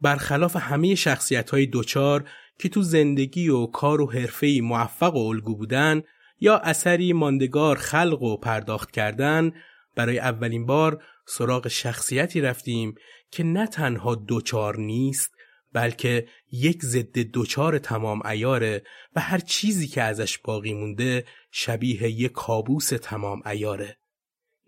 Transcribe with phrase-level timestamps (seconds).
[0.00, 5.56] برخلاف همه شخصیت های دوچار که تو زندگی و کار و حرفه‌ای موفق و الگو
[5.56, 6.02] بودن
[6.40, 9.52] یا اثری ماندگار خلق و پرداخت کردن
[9.94, 12.94] برای اولین بار سراغ شخصیتی رفتیم
[13.30, 15.30] که نه تنها دوچار نیست
[15.72, 18.82] بلکه یک ضد دوچار تمام ایاره
[19.16, 23.96] و هر چیزی که ازش باقی مونده شبیه یک کابوس تمام ایاره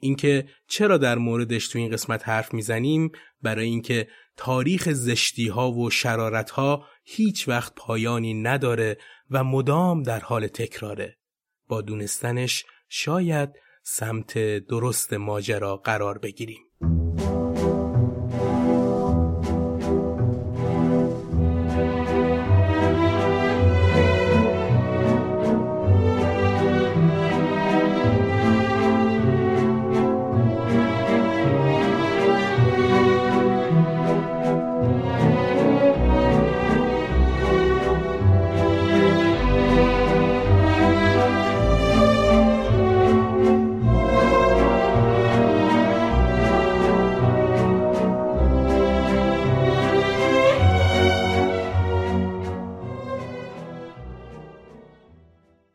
[0.00, 3.12] اینکه چرا در موردش تو این قسمت حرف می‌زنیم؟
[3.42, 4.08] برای اینکه
[4.38, 8.98] تاریخ زشتی ها و شرارت ها هیچ وقت پایانی نداره
[9.30, 11.16] و مدام در حال تکراره.
[11.68, 13.50] با دونستنش شاید
[13.82, 16.67] سمت درست ماجرا قرار بگیریم.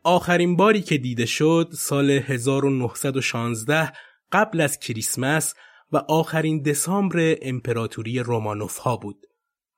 [0.06, 3.92] آخرین باری که دیده شد سال 1916
[4.32, 5.54] قبل از کریسمس
[5.92, 9.26] و آخرین دسامبر امپراتوری رومانوف ها بود.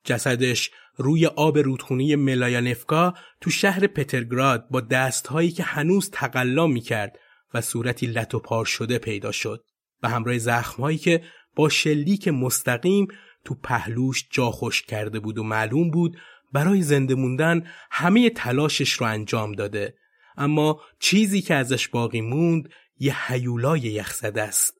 [0.04, 7.18] جسدش روی آب رودخونه ملایانفکا تو شهر پترگراد با دستهایی که هنوز تقلا می کرد
[7.54, 9.64] و صورتی لط پار شده پیدا شد
[10.02, 11.22] و همراه زخمهایی که
[11.56, 13.08] با شلیک مستقیم
[13.44, 16.16] تو پهلوش جا خوش کرده بود و معلوم بود
[16.52, 19.94] برای زنده موندن همه تلاشش رو انجام داده
[20.36, 24.74] اما چیزی که ازش باقی موند یه حیولای یخزده است.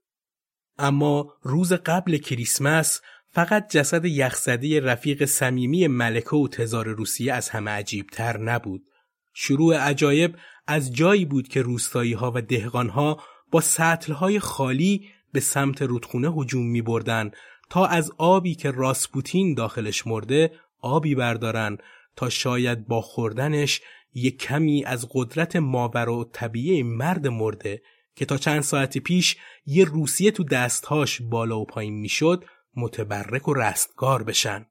[0.79, 3.01] اما روز قبل کریسمس
[3.31, 8.83] فقط جسد یخزده رفیق صمیمی ملکه و تزار روسیه از همه عجیبتر نبود.
[9.35, 10.37] شروع عجایب
[10.67, 15.83] از جایی بود که روستایی ها و دهقان ها با سطل های خالی به سمت
[15.83, 17.31] رودخونه هجوم می بردن
[17.71, 21.79] تا از آبی که راسپوتین داخلش مرده آبی بردارن
[22.17, 23.81] تا شاید با خوردنش
[24.19, 27.83] یک کمی از قدرت ماور و طبیعه مرد مرده
[28.15, 32.45] که تا چند ساعت پیش یه روسیه تو دستهاش بالا و پایین می‌شد
[32.77, 34.67] متبرک و رستگار بشن.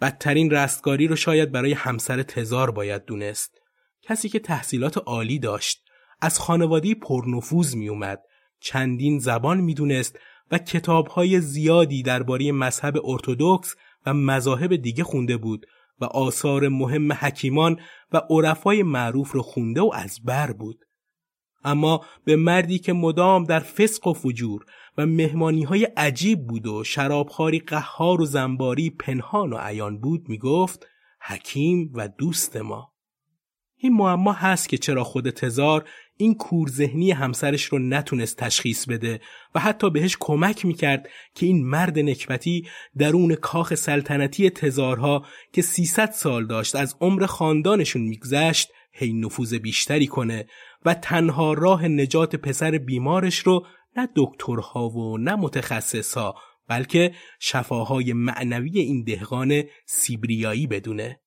[0.00, 3.60] بدترین رستگاری رو شاید برای همسر تزار باید دونست.
[4.02, 5.82] کسی که تحصیلات عالی داشت،
[6.20, 8.22] از خانواده پرنفوذ می اومد،
[8.60, 10.18] چندین زبان می‌دونست
[10.50, 13.74] و کتابهای زیادی درباره مذهب ارتودکس
[14.06, 15.66] و مذاهب دیگه خونده بود
[16.00, 17.80] و آثار مهم حکیمان
[18.12, 20.84] و عرفای معروف رو خونده و از بر بود.
[21.64, 24.64] اما به مردی که مدام در فسق و فجور
[24.98, 30.86] و مهمانی های عجیب بود و شرابخاری قهار و زنباری پنهان و عیان بود می‌گفت
[31.20, 32.92] حکیم و دوست ما.
[33.76, 39.20] این معما هست که چرا خود تزار این کور ذهنی همسرش رو نتونست تشخیص بده
[39.54, 42.66] و حتی بهش کمک می‌کرد که این مرد نکبتی
[42.98, 50.06] درون کاخ سلطنتی تزارها که 300 سال داشت از عمر خاندانشون میگذشت هی نفوذ بیشتری
[50.06, 50.46] کنه
[50.84, 53.66] و تنها راه نجات پسر بیمارش رو
[53.96, 56.34] نه دکترها و نه متخصصها
[56.68, 61.20] بلکه شفاهای معنوی این دهقان سیبریایی بدونه.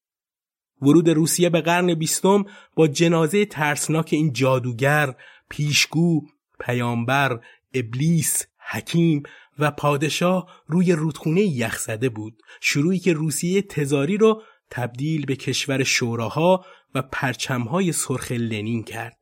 [0.82, 2.46] ورود روسیه به قرن بیستم
[2.76, 5.16] با جنازه ترسناک این جادوگر،
[5.50, 6.22] پیشگو،
[6.60, 7.40] پیامبر،
[7.74, 9.24] ابلیس، حکیم
[9.60, 14.42] و پادشاه روی رودخونه یخزده بود شروعی که روسیه تزاری رو
[14.72, 16.66] تبدیل به کشور شوراها
[16.96, 19.18] و پرچمهای سرخ لنین کرد.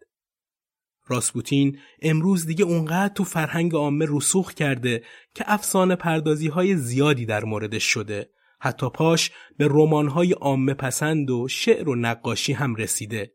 [1.07, 5.03] راسپوتین امروز دیگه اونقدر تو فرهنگ عامه رسوخ کرده
[5.35, 8.29] که افسانه پردازی های زیادی در موردش شده.
[8.59, 13.31] حتی پاش به رمان‌های عامه پسند و شعر و نقاشی هم رسیده.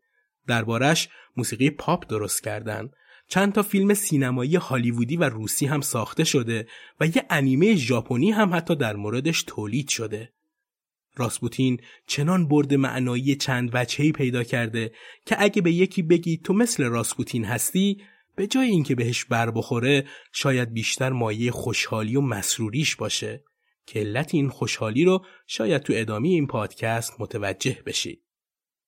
[0.46, 2.90] دربارش موسیقی پاپ درست کردن.
[3.28, 6.66] چند تا فیلم سینمایی هالیوودی و روسی هم ساخته شده
[7.00, 10.32] و یه انیمه ژاپنی هم حتی در موردش تولید شده.
[11.16, 14.92] راسپوتین چنان برد معنایی چند وجهی پیدا کرده
[15.26, 18.02] که اگه به یکی بگی تو مثل راسپوتین هستی
[18.36, 23.44] به جای اینکه بهش بر بخوره شاید بیشتر مایه خوشحالی و مسروریش باشه
[23.86, 28.22] که علت این خوشحالی رو شاید تو ادامه این پادکست متوجه بشید.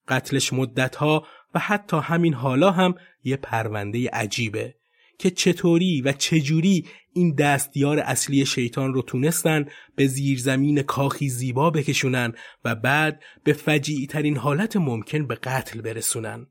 [0.08, 2.94] قتلش مدتها و حتی همین حالا هم
[3.24, 4.74] یه پرونده عجیبه
[5.18, 12.32] که چطوری و چجوری این دستیار اصلی شیطان رو تونستن به زیرزمین کاخی زیبا بکشونن
[12.64, 16.46] و بعد به فجیعی ترین حالت ممکن به قتل برسونن.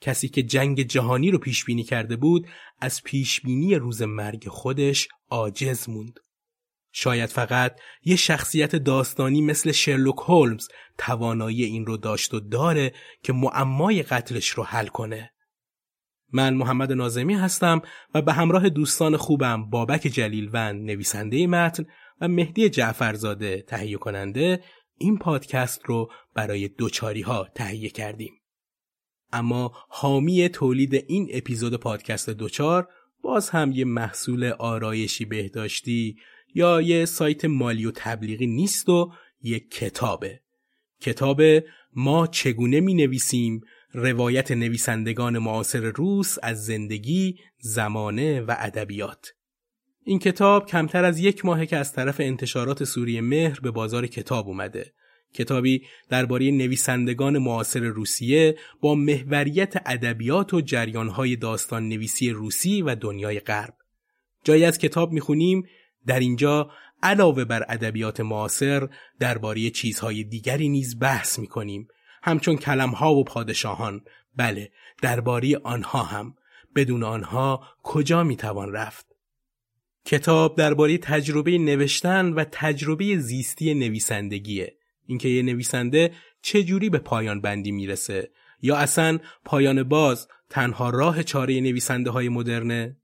[0.00, 2.46] کسی که جنگ جهانی رو پیش بینی کرده بود
[2.80, 6.20] از پیش بینی روز مرگ خودش عاجز موند.
[6.92, 12.92] شاید فقط یه شخصیت داستانی مثل شرلوک هولمز توانایی این رو داشت و داره
[13.22, 15.32] که معمای قتلش رو حل کنه.
[16.32, 17.82] من محمد نازمی هستم
[18.14, 21.84] و به همراه دوستان خوبم بابک جلیلوند نویسنده متن
[22.20, 24.62] و مهدی جعفرزاده تهیه کننده
[24.98, 28.32] این پادکست رو برای دوچاری ها تهیه کردیم.
[29.32, 32.88] اما حامی تولید این اپیزود پادکست دوچار
[33.22, 36.16] باز هم یه محصول آرایشی بهداشتی
[36.54, 39.12] یا یه سایت مالی و تبلیغی نیست و
[39.42, 40.40] یک کتابه.
[41.00, 41.42] کتاب
[41.94, 43.60] ما چگونه می نویسیم
[43.92, 49.32] روایت نویسندگان معاصر روس از زندگی، زمانه و ادبیات.
[50.04, 54.48] این کتاب کمتر از یک ماهه که از طرف انتشارات سوریه مهر به بازار کتاب
[54.48, 54.92] اومده.
[55.34, 63.40] کتابی درباره نویسندگان معاصر روسیه با محوریت ادبیات و جریانهای داستان نویسی روسی و دنیای
[63.40, 63.74] غرب.
[64.44, 65.66] جایی از کتاب می‌خونیم
[66.06, 66.70] در اینجا
[67.02, 68.88] علاوه بر ادبیات معاصر
[69.18, 71.88] درباره چیزهای دیگری نیز بحث می‌کنیم.
[72.22, 74.04] همچون کلمها و پادشاهان.
[74.36, 74.70] بله
[75.02, 76.34] درباره آنها هم.
[76.76, 79.06] بدون آنها کجا می‌توان رفت؟
[80.04, 84.76] کتاب درباره تجربه نوشتن و تجربه زیستی نویسندگیه.
[85.06, 86.12] اینکه یه نویسنده
[86.42, 88.30] چجوری به پایان بندی می‌رسه؟
[88.62, 92.96] یا اصلا پایان باز تنها راه چاره نویسنده های مدرنه؟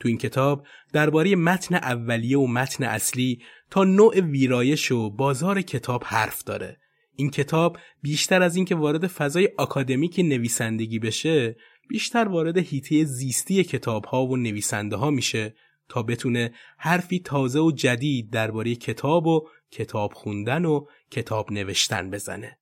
[0.00, 6.04] تو این کتاب درباره متن اولیه و متن اصلی تا نوع ویرایش و بازار کتاب
[6.06, 6.76] حرف داره
[7.16, 11.56] این کتاب بیشتر از اینکه وارد فضای آکادمیک نویسندگی بشه
[11.88, 15.54] بیشتر وارد هیته زیستی کتاب ها و نویسنده ها میشه
[15.88, 22.58] تا بتونه حرفی تازه و جدید درباره کتاب و کتاب خوندن و کتاب نوشتن بزنه.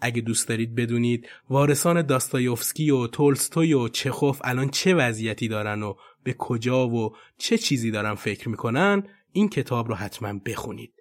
[0.00, 5.94] اگه دوست دارید بدونید وارثان داستایوفسکی و تولستوی و چخوف الان چه وضعیتی دارن و
[6.22, 9.02] به کجا و چه چیزی دارن فکر می‌کنن
[9.32, 10.94] این کتاب رو حتما بخونید.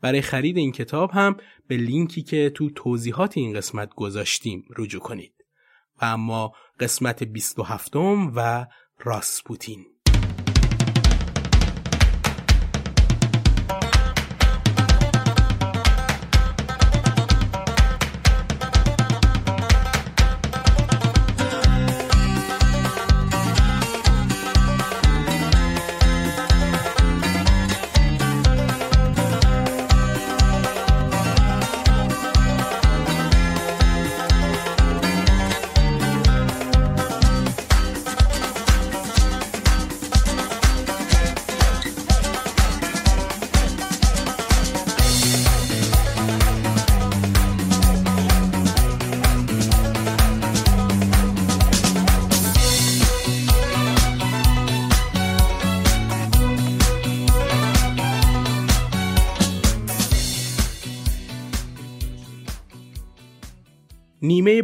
[0.00, 1.36] برای خرید این کتاب هم
[1.68, 5.34] به لینکی که تو توضیحات این قسمت گذاشتیم رجوع کنید.
[6.02, 7.96] و اما قسمت 27
[8.34, 8.66] و
[8.98, 9.86] راسپوتین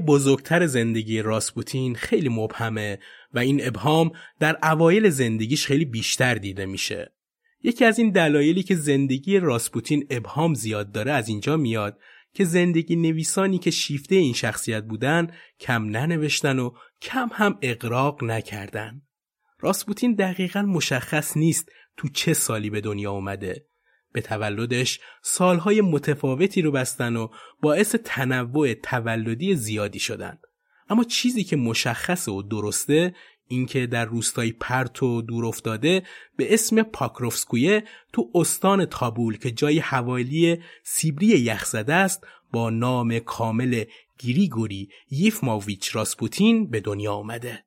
[0.07, 2.99] بزرگتر زندگی راسپوتین خیلی مبهمه
[3.35, 4.11] و این ابهام
[4.41, 7.13] در اوایل زندگیش خیلی بیشتر دیده میشه.
[7.63, 11.99] یکی از این دلایلی که زندگی راسپوتین ابهام زیاد داره از اینجا میاد
[12.35, 15.27] که زندگی نویسانی که شیفته این شخصیت بودن
[15.61, 16.71] کم ننوشتن و
[17.03, 19.03] کم هم اقراق نکردن.
[19.61, 23.67] راسپوتین دقیقا مشخص نیست تو چه سالی به دنیا اومده.
[24.13, 27.29] به تولدش سالهای متفاوتی رو بستن و
[27.63, 30.39] باعث تنوع تولدی زیادی شدن.
[30.89, 33.15] اما چیزی که مشخصه و درسته
[33.49, 36.03] اینکه در روستای پرت و دور افتاده
[36.37, 43.85] به اسم پاکروفسکویه تو استان تابول که جای حوالی سیبری یخزده است با نام کامل
[44.19, 47.66] گریگوری یفماویچ راسپوتین به دنیا آمده.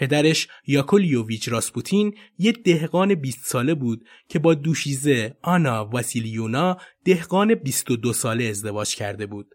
[0.00, 8.12] پدرش یاکولیوویچ راسپوتین یه دهقان 20 ساله بود که با دوشیزه آنا واسیلیونا دهقان 22
[8.12, 9.54] ساله ازدواج کرده بود.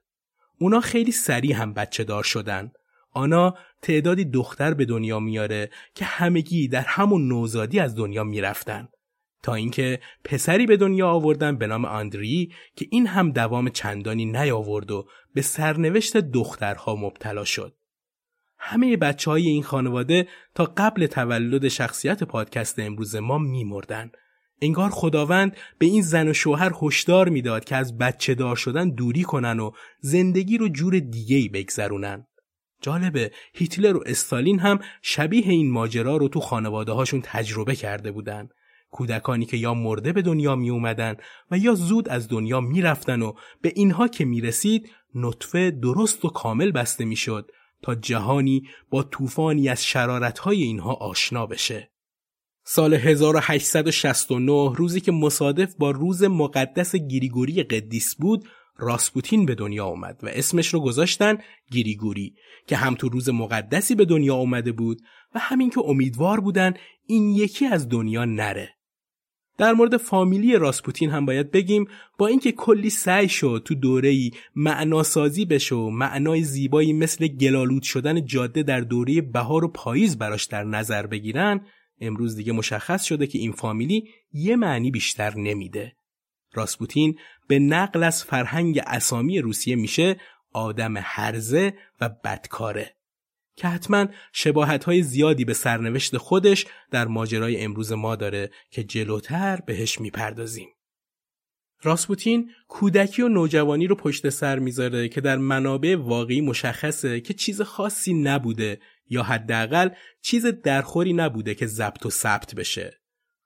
[0.60, 2.72] اونا خیلی سریع هم بچه دار شدن.
[3.12, 8.88] آنا تعدادی دختر به دنیا میاره که همگی در همون نوزادی از دنیا می‌رفتن.
[9.44, 14.92] تا اینکه پسری به دنیا آوردن به نام آندری که این هم دوام چندانی نیاورد
[14.92, 17.76] و به سرنوشت دخترها مبتلا شد.
[18.68, 24.12] همه بچه های این خانواده تا قبل تولد شخصیت پادکست امروز ما میمردن.
[24.62, 29.24] انگار خداوند به این زن و شوهر هشدار می‌داد که از بچه دار شدن دوری
[29.24, 32.28] کنن و زندگی رو جور دیگه ای بگذرونن.
[32.82, 38.50] جالبه هیتلر و استالین هم شبیه این ماجرا رو تو خانواده هاشون تجربه کرده بودن.
[38.92, 41.16] کودکانی که یا مرده به دنیا می اومدن
[41.52, 46.26] و یا زود از دنیا می رفتن و به اینها که می رسید نطفه درست
[46.26, 47.52] و کامل بسته می شد
[47.82, 51.92] تا جهانی با طوفانی از شرارتهای اینها آشنا بشه.
[52.68, 60.20] سال 1869 روزی که مصادف با روز مقدس گریگوری قدیس بود راسپوتین به دنیا آمد
[60.24, 61.38] و اسمش رو گذاشتن
[61.72, 62.36] گریگوری
[62.68, 65.02] که هم تو روز مقدسی به دنیا آمده بود
[65.36, 66.74] و همین که امیدوار بودن
[67.06, 68.75] این یکی از دنیا نره.
[69.58, 75.46] در مورد فامیلی راسپوتین هم باید بگیم با اینکه کلی سعی شد تو دوره‌ای معناسازی
[75.46, 80.64] بشه و معنای زیبایی مثل گلالود شدن جاده در دوره بهار و پاییز براش در
[80.64, 81.62] نظر بگیرن
[82.02, 85.96] امروز دیگه مشخص شده که این فامیلی یه معنی بیشتر نمیده.
[86.54, 90.16] راسپوتین به نقل از فرهنگ اسامی روسیه میشه
[90.54, 92.96] آدم هرزه و بدکاره.
[93.56, 99.60] که حتما شباهت های زیادی به سرنوشت خودش در ماجرای امروز ما داره که جلوتر
[99.66, 100.68] بهش می‌پردازیم.
[101.82, 107.62] راسپوتین کودکی و نوجوانی رو پشت سر می‌ذاره که در منابع واقعی مشخصه که چیز
[107.62, 109.90] خاصی نبوده یا حداقل
[110.22, 113.02] چیز درخوری نبوده که ضبط و ثبت بشه.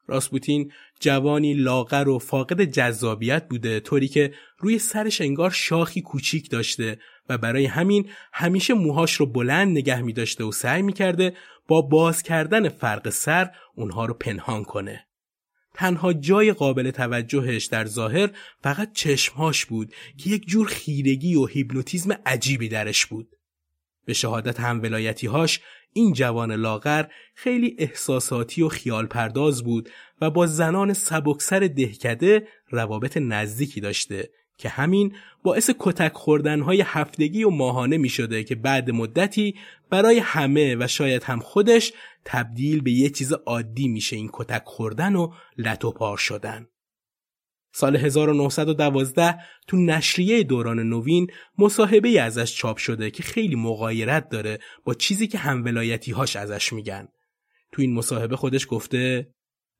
[0.07, 6.99] راسپوتین جوانی لاغر و فاقد جذابیت بوده طوری که روی سرش انگار شاخی کوچیک داشته
[7.29, 11.33] و برای همین همیشه موهاش رو بلند نگه می داشته و سعی می کرده
[11.67, 15.05] با باز کردن فرق سر اونها رو پنهان کنه.
[15.73, 18.29] تنها جای قابل توجهش در ظاهر
[18.63, 23.38] فقط چشمهاش بود که یک جور خیرگی و هیپنوتیزم عجیبی درش بود.
[24.09, 25.59] به شهادت هم ولایتیهاش
[25.93, 29.89] این جوان لاغر خیلی احساساتی و خیال پرداز بود
[30.21, 37.49] و با زنان سبکسر دهکده روابط نزدیکی داشته که همین باعث کتک خوردنهای هفتگی و
[37.49, 39.55] ماهانه می شده که بعد مدتی
[39.89, 41.93] برای همه و شاید هم خودش
[42.25, 46.67] تبدیل به یه چیز عادی میشه این کتک خوردن و لطو شدن.
[47.79, 54.93] سال 1912 تو نشریه دوران نوین مصاحبه ازش چاپ شده که خیلی مغایرت داره با
[54.93, 57.07] چیزی که همولایتی هاش ازش میگن.
[57.71, 59.29] تو این مصاحبه خودش گفته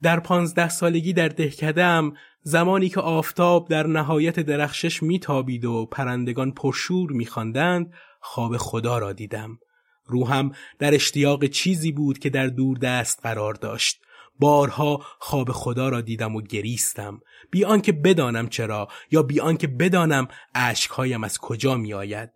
[0.02, 7.12] در پانزده سالگی در دهکدم زمانی که آفتاب در نهایت درخشش میتابید و پرندگان پرشور
[7.12, 9.60] میخواندند خواب خدا را دیدم.
[10.06, 14.02] روحم در اشتیاق چیزی بود که در دور دست قرار داشت.
[14.40, 17.20] بارها خواب خدا را دیدم و گریستم
[17.52, 22.30] بی آنکه بدانم چرا یا بی آنکه بدانم اشکهایم از کجا می آید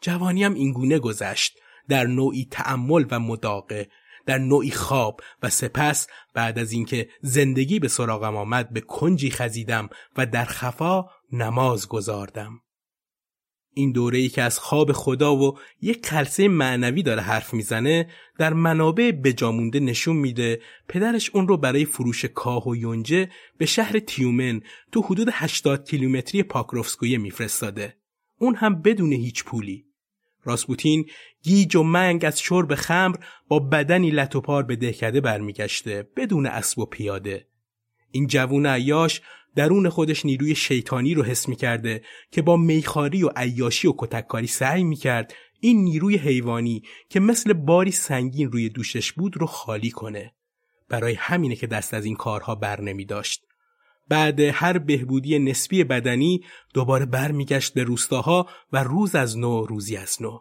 [0.00, 1.58] جوانیم اینگونه گذشت
[1.88, 3.88] در نوعی تأمل و مداقه
[4.26, 9.88] در نوعی خواب و سپس بعد از اینکه زندگی به سراغم آمد به کنجی خزیدم
[10.16, 12.60] و در خفا نماز گذاردم
[13.78, 18.08] این دوره ای که از خواب خدا و یک خلصه معنوی داره حرف می‌زنه
[18.38, 23.98] در منابع بجامونده نشون میده پدرش اون رو برای فروش کاه و یونجه به شهر
[23.98, 24.60] تیومن
[24.92, 27.96] تو حدود 80 کیلومتری پاکروفسکویه میفرستاده.
[28.38, 29.84] اون هم بدون هیچ پولی.
[30.44, 31.06] راسپوتین
[31.42, 33.16] گیج و منگ از شرب خمر
[33.48, 37.46] با بدنی لطوپار به دهکده برمیگشته بدون اسب و پیاده.
[38.10, 39.20] این جوون عیاش
[39.58, 44.84] درون خودش نیروی شیطانی رو حس می‌کرده که با میخاری و عیاشی و کتککاری سعی
[44.84, 50.34] می‌کرد این نیروی حیوانی که مثل باری سنگین روی دوشش بود رو خالی کنه.
[50.88, 53.42] برای همینه که دست از این کارها بر نمی داشت.
[54.08, 56.40] بعد هر بهبودی نسبی بدنی
[56.74, 60.38] دوباره برمیگشت به روستاها و روز از نو روزی از نو.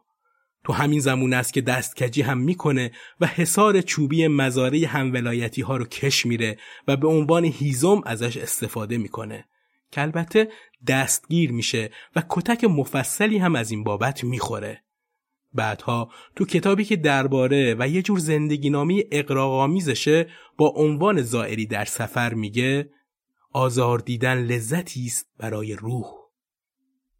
[0.67, 5.85] تو همین زمان است که دستکجی هم می‌کنه و حصار چوبی مزاره همولایتی ها رو
[5.85, 6.57] کش میره
[6.87, 9.45] و به عنوان هیزم ازش استفاده می‌کنه.
[9.91, 10.49] که البته
[10.87, 14.83] دستگیر میشه و کتک مفصلی هم از این بابت می‌خوره.
[15.53, 21.85] بعدها تو کتابی که درباره و یه جور زندگی نامی اقراغامیزشه با عنوان زائری در
[21.85, 22.89] سفر میگه
[23.53, 26.26] آزار دیدن لذتی است برای روح.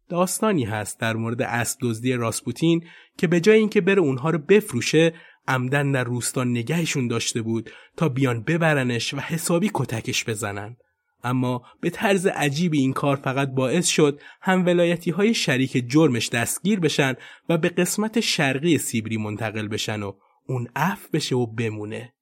[0.08, 2.84] داستانی هست در مورد اسب دزدی راسپوتین
[3.18, 5.12] که به جای اینکه بره اونها رو بفروشه
[5.48, 10.76] عمدن در روستا نگهشون داشته بود تا بیان ببرنش و حسابی کتکش بزنن
[11.24, 16.80] اما به طرز عجیبی این کار فقط باعث شد هم ولایتی های شریک جرمش دستگیر
[16.80, 17.14] بشن
[17.48, 20.12] و به قسمت شرقی سیبری منتقل بشن و
[20.46, 22.14] اون عف بشه و بمونه.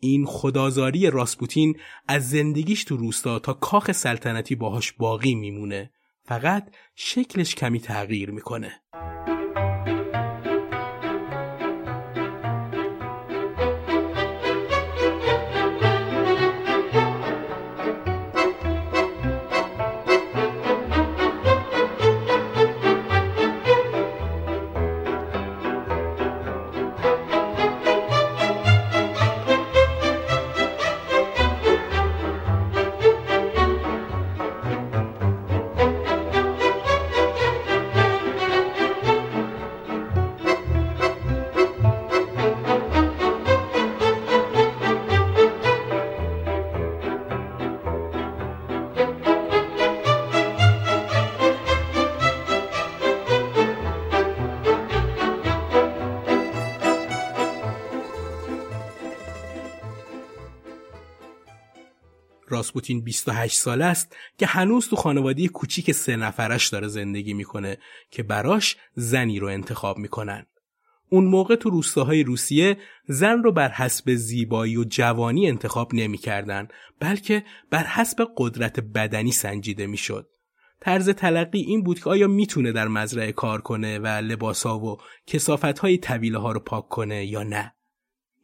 [0.00, 5.90] این خدازاری راسپوتین از زندگیش تو روستا تا کاخ سلطنتی باهاش باقی میمونه.
[6.28, 8.80] فقط شکلش کمی تغییر می‌کنه.
[62.66, 67.78] راسپوتین 28 ساله است که هنوز تو خانواده کوچیک سه نفرش داره زندگی می‌کنه
[68.10, 70.46] که براش زنی رو انتخاب می‌کنن.
[71.08, 72.76] اون موقع تو روستاهای روسیه
[73.08, 76.68] زن رو بر حسب زیبایی و جوانی انتخاب نمی‌کردن
[77.00, 80.28] بلکه بر حسب قدرت بدنی سنجیده می‌شد.
[80.80, 85.98] طرز تلقی این بود که آیا می‌تونه در مزرعه کار کنه و لباسا و کسافتهای
[85.98, 87.72] طویله ها رو پاک کنه یا نه.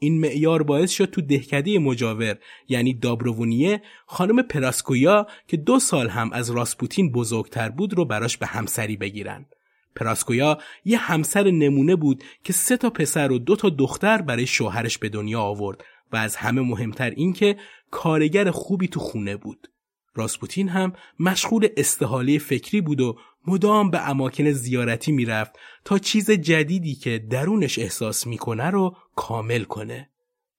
[0.03, 2.39] این معیار باعث شد تو دهکده مجاور
[2.69, 8.47] یعنی دابروونیه خانم پراسکویا که دو سال هم از راسپوتین بزرگتر بود رو براش به
[8.47, 9.47] همسری بگیرن.
[9.97, 14.99] پراسکویا یه همسر نمونه بود که سه تا پسر و دو تا دختر برای شوهرش
[14.99, 17.57] به دنیا آورد و از همه مهمتر این که
[17.91, 19.69] کارگر خوبی تو خونه بود.
[20.15, 25.53] راسپوتین هم مشغول استحاله فکری بود و مدام به اماکن زیارتی می‌رفت
[25.85, 30.11] تا چیز جدیدی که درونش احساس می‌کنه رو کامل کنه.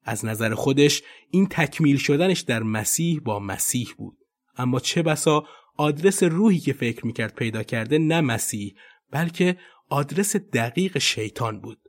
[0.03, 4.17] از نظر خودش این تکمیل شدنش در مسیح با مسیح بود.
[4.57, 5.43] اما چه بسا
[5.77, 8.75] آدرس روحی که فکر می‌کرد پیدا کرده نه مسیح
[9.11, 9.57] بلکه
[9.89, 11.79] آدرس دقیق شیطان بود.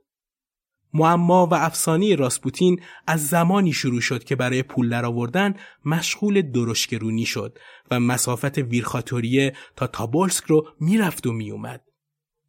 [0.95, 5.53] معما و افسانی راسپوتین از زمانی شروع شد که برای پول درآوردن
[5.85, 7.59] مشغول درشگرونی شد
[7.91, 11.81] و مسافت ویرخاتوریه تا تابولسک رو می‌رفت و میومد.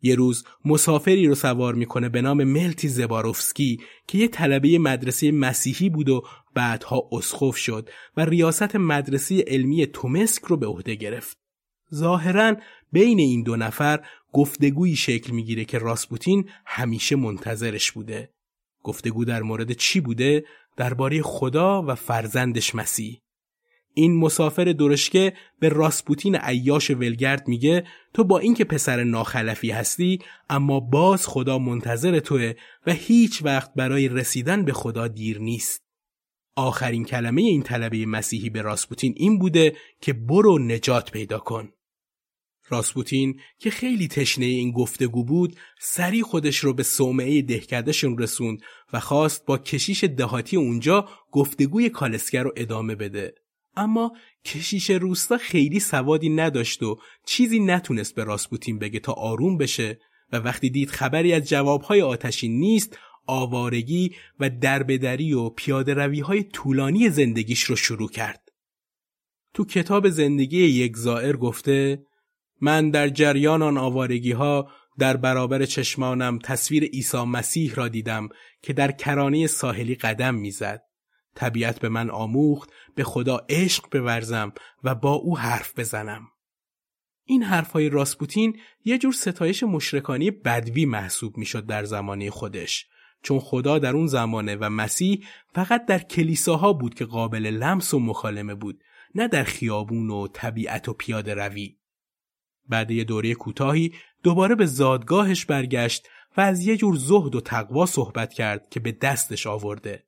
[0.03, 5.91] یه روز مسافری رو سوار می‌کنه به نام ملتی زباروفسکی که یه طلبه مدرسه مسیحی
[5.91, 6.23] بود و
[6.55, 11.39] بعدها اسخف شد و ریاست مدرسه علمی تومسک رو به عهده گرفت.
[11.95, 12.57] ظاهرا
[12.93, 14.01] بین این دو نفر
[14.33, 18.36] گفتگویی شکل می‌گیره که راسپوتین همیشه منتظرش بوده.
[18.87, 20.44] گفتگو در مورد چی بوده؟
[20.77, 23.20] درباره خدا و فرزندش مسیح.
[23.94, 30.18] این مسافر درشکه به راسپوتین عیاش ولگرد میگه تو با اینکه پسر ناخلفی هستی
[30.51, 32.53] اما باز خدا منتظر توه
[32.87, 35.83] و هیچ وقت برای رسیدن به خدا دیر نیست.
[36.57, 41.68] آخرین کلمه این طلبه مسیحی به راسپوتین این بوده که برو نجات پیدا کن.
[42.68, 48.59] راسپوتین که خیلی تشنه این گفتگو بود سری خودش رو به صومعه دهکدهشون رسوند
[48.92, 53.35] و خواست با کشیش دهاتی اونجا گفتگوی کالسکر رو ادامه بده
[53.76, 54.12] اما
[54.44, 60.00] کشیش روستا خیلی سوادی نداشت و چیزی نتونست به راسپوتین بگه تا آروم بشه
[60.33, 66.42] و وقتی دید خبری از جوابهای آتشی نیست آوارگی و دربدری و پیاده روی های
[66.42, 68.48] طولانی زندگیش رو شروع کرد.
[69.55, 72.06] تو کتاب زندگی یک زائر گفته
[72.61, 78.29] من در جریان آن آوارگی ها در برابر چشمانم تصویر عیسی مسیح را دیدم
[78.62, 80.83] که در کرانه ساحلی قدم می‌زد.
[81.35, 84.53] طبیعت به من آموخت به خدا عشق بورزم
[84.85, 86.29] و با او حرف بزنم.
[87.25, 92.87] این حرفهای راسپوتین یه جور ستایش مشرکانی بدوی محسوب می‌شد در زمانه خودش
[93.23, 97.99] چون خدا در اون زمانه و مسیح فقط در کلیساها بود که قابل لمس و
[97.99, 98.81] مخالمه بود
[99.14, 101.76] نه در خیابون و طبیعت و پیاده روی
[102.68, 107.87] بعد یه دوره کوتاهی دوباره به زادگاهش برگشت و از یه جور زهد و تقوا
[107.87, 110.05] صحبت کرد که به دستش آورده.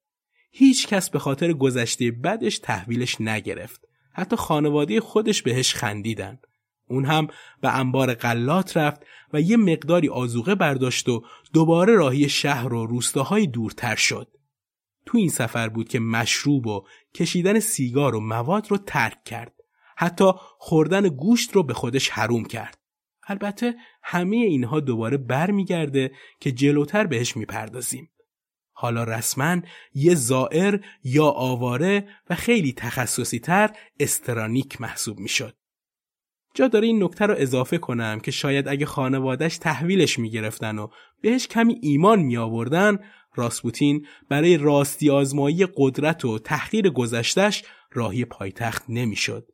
[0.50, 3.80] هیچ کس به خاطر گذشته بدش تحویلش نگرفت.
[4.12, 6.38] حتی خانواده خودش بهش خندیدن.
[6.88, 7.28] اون هم
[7.60, 9.00] به انبار قلات رفت
[9.32, 14.28] و یه مقداری آزوقه برداشت و دوباره راهی شهر و روستاهای دورتر شد.
[15.06, 19.57] تو این سفر بود که مشروب و کشیدن سیگار و مواد رو ترک کرد.
[20.00, 22.78] حتی خوردن گوشت رو به خودش حروم کرد.
[23.28, 28.10] البته همه اینها دوباره برمیگرده که جلوتر بهش می‌پردازیم.
[28.72, 29.60] حالا رسما
[29.94, 35.56] یه زائر یا آواره و خیلی تخصصی تر استرانیک محسوب می‌شد.
[36.54, 40.88] جا داره این نکته رو اضافه کنم که شاید اگه خانوادش تحویلش می‌گرفتن و
[41.22, 42.98] بهش کمی ایمان می آوردن
[43.34, 49.48] راسپوتین برای راستی آزمایی قدرت و تحقیر گذشتش راهی پایتخت نمی‌شد.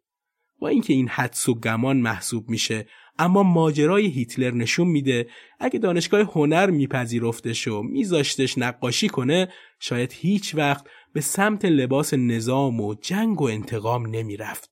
[0.59, 2.87] با اینکه این حدس و گمان محسوب میشه
[3.19, 5.29] اما ماجرای هیتلر نشون میده
[5.61, 9.49] اگه دانشگاه هنر میپذیرفتش و میذاشتش نقاشی کنه
[9.81, 14.71] شاید هیچ وقت به سمت لباس نظام و جنگ و انتقام نمی‌رفت.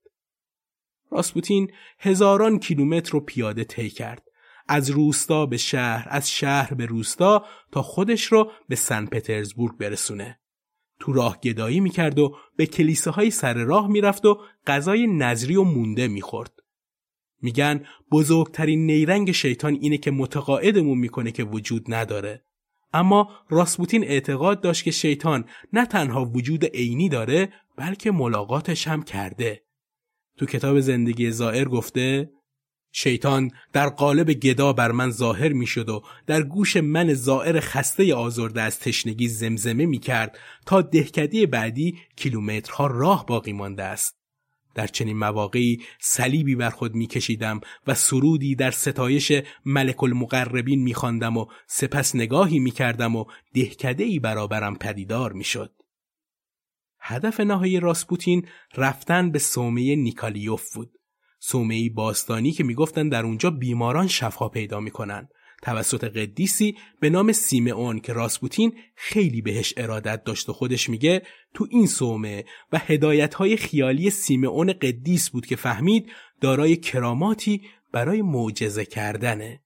[1.10, 4.22] راسپوتین هزاران کیلومتر رو پیاده طی کرد.
[4.68, 10.38] از روستا به شهر، از شهر به روستا تا خودش رو به سن پترزبورگ برسونه.
[11.02, 16.08] تو راه گدایی می‌کرد و به کلیساهای سر راه می‌رفت و غذای نظری و مونده
[16.08, 16.52] می‌خورد.
[17.40, 22.44] میگن بزرگترین نیرنگ شیطان اینه که متقاعدمون می‌کنه که وجود نداره.
[22.92, 29.62] اما راسپوتین اعتقاد داشت که شیطان نه تنها وجود عینی داره بلکه ملاقاتش هم کرده.
[30.38, 32.30] تو کتاب زندگی زائر گفته
[32.92, 38.14] شیطان در قالب گدا بر من ظاهر می شد و در گوش من زائر خسته
[38.14, 44.16] آزرده از تشنگی زمزمه می کرد تا دهکدی بعدی کیلومترها راه باقی مانده است.
[44.74, 49.32] در چنین مواقعی صلیبی بر خود می کشیدم و سرودی در ستایش
[49.64, 53.24] ملک المقربین می خواندم و سپس نگاهی می کردم و
[53.54, 55.72] دهکده برابرم پدیدار می شد.
[57.00, 60.98] هدف نهایی راسپوتین رفتن به سومه نیکالیوف بود.
[61.44, 65.28] سومه باستانی که می‌گفتن در اونجا بیماران شفا پیدا می‌کنن
[65.62, 71.22] توسط قدیسی به نام سیمئون که راسپوتین خیلی بهش ارادت داشت و خودش میگه
[71.54, 78.22] تو این سومه و هدایت های خیالی سیمئون قدیس بود که فهمید دارای کراماتی برای
[78.22, 79.62] معجزه کردنه.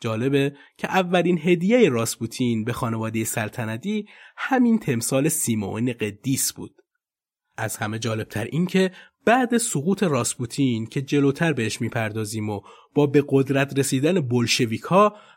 [0.00, 6.74] جالبه که اولین هدیه راسپوتین به خانواده سلطنتی همین تمثال سیمون قدیس بود.
[7.56, 8.90] از همه جالبتر این که
[9.24, 12.60] بعد سقوط راسپوتین که جلوتر بهش می‌پردازیم و
[12.94, 14.84] با به قدرت رسیدن بلشویک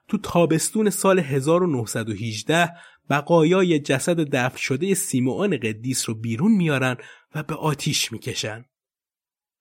[0.08, 2.72] تو تابستون سال 1918
[3.10, 6.98] بقایای جسد دفن شده سیمون قدیس رو بیرون میارن
[7.36, 8.66] و به آتیش می‌کشن.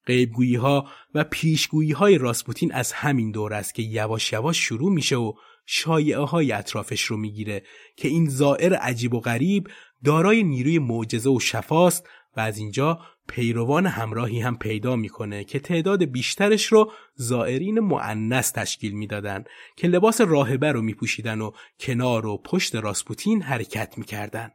[0.06, 5.16] قیبگویی ها و پیشگویی های راسپوتین از همین دور است که یواش یواش شروع میشه
[5.16, 5.32] و
[5.66, 7.62] شایعه های اطرافش رو می‌گیره
[7.96, 9.68] که این زائر عجیب و غریب
[10.04, 16.04] دارای نیروی معجزه و شفاست و از اینجا پیروان همراهی هم پیدا می‌کنه که تعداد
[16.04, 19.44] بیشترش رو زائرین معنس تشکیل می‌دادن
[19.76, 24.50] که لباس راهبه رو میپوشیدن و کنار و پشت راسپوتین حرکت می‌کردن.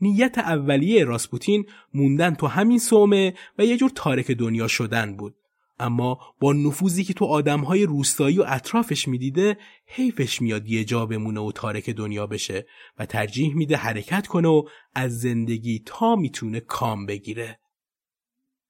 [0.00, 5.36] نیت اولیه راسپوتین موندن تو همین سومه و یه جور تارک دنیا شدن بود.
[5.80, 11.40] اما با نفوذی که تو آدمهای روستایی و اطرافش می‌دیده حیفش میاد یه جا بمونه
[11.40, 12.66] و تارک دنیا بشه
[12.98, 14.62] و ترجیح میده حرکت کنه و
[14.94, 17.60] از زندگی تا می‌تونه کام بگیره.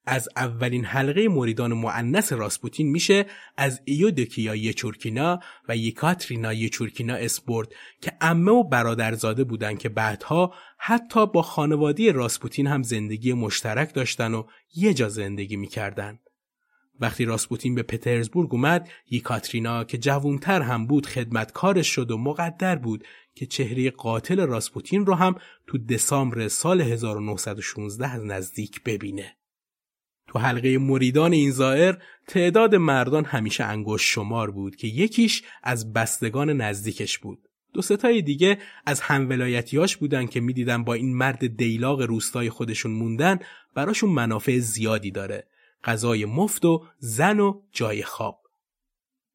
[0.05, 3.25] از اولین حلقه مریدان معنس راسپوتین میشه
[3.57, 7.69] از ایودکیا یچورکینا و یکاترینا یچورکینا اسپورت
[8.01, 14.33] که امه و برادرزاده بودن که بعدها حتی با خانواده راسپوتین هم زندگی مشترک داشتن
[14.33, 14.43] و
[14.75, 16.19] یه جا زندگی می‌کردن.
[16.99, 23.03] وقتی راسپوتین به پترزبورگ اومد یکاترینا که جوونتر هم بود خدمتکارش شد و مقدر بود
[23.35, 25.35] که چهره قاتل راسپوتین رو هم
[25.67, 29.35] تو دسامبر سال 1916 از نزدیک ببینه.
[30.27, 36.49] تو حلقه مریدان این زائر تعداد مردان همیشه انگشت شمار بود که یکیش از بستگان
[36.49, 37.39] نزدیکش بود.
[37.73, 43.39] دو ستای دیگه از همولایتیاش بودن که می‌دیدن با این مرد دیلاق روستای خودشون موندن
[43.75, 45.47] براشون منافع زیادی داره.
[45.83, 48.41] غذای مفت و زن و جای خواب.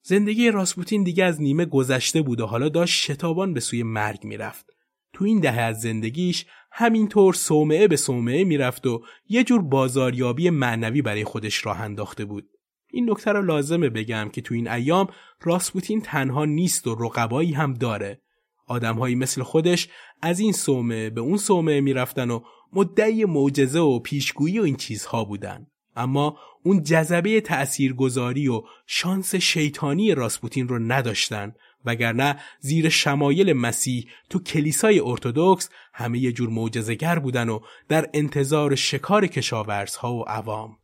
[0.03, 4.67] زندگی راسپوتین دیگه از نیمه گذشته بود و حالا داشت شتابان به سوی مرگ می‌رفت.
[5.13, 11.03] تو این دهه از زندگیش همینطور صومعه به صومعه می‌رفت و یه جور بازاریابی معنوی
[11.03, 12.49] برای خودش راه انداخته بود.
[12.91, 15.07] این نکته رو لازمه بگم که تو این ایام
[15.41, 18.23] راسپوتین تنها نیست و رقبایی هم داره.
[18.67, 19.89] آدمهایی مثل خودش
[20.23, 22.41] از این صومعه به اون صومعه می‌رفتن و
[22.73, 25.67] مدعی معجزه و پیشگویی و این چیزها بودن.
[25.96, 31.54] اما اون جذبه تأثیرگذاری و شانس شیطانی راسپوتین رو نداشتن
[31.86, 38.76] وگرنه زیر شمایل مسیح تو کلیسای ارتودکس همه یه جور معجزه‌گر بودن و در انتظار
[38.76, 40.78] شکار کشاورزها و عوام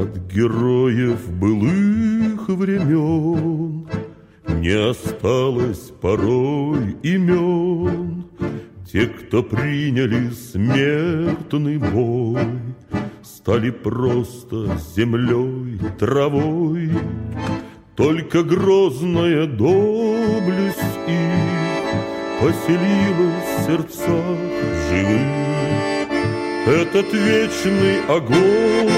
[0.00, 3.86] От героев былых времен
[4.66, 8.24] Не осталось порой имен
[8.90, 12.40] Те, кто приняли смертный бой
[13.22, 16.90] Стали просто землей, травой
[17.96, 21.60] Только грозная доблесть их
[22.40, 24.38] Поселилась в сердцах
[24.88, 26.08] живых
[26.66, 28.90] Этот вечный огонь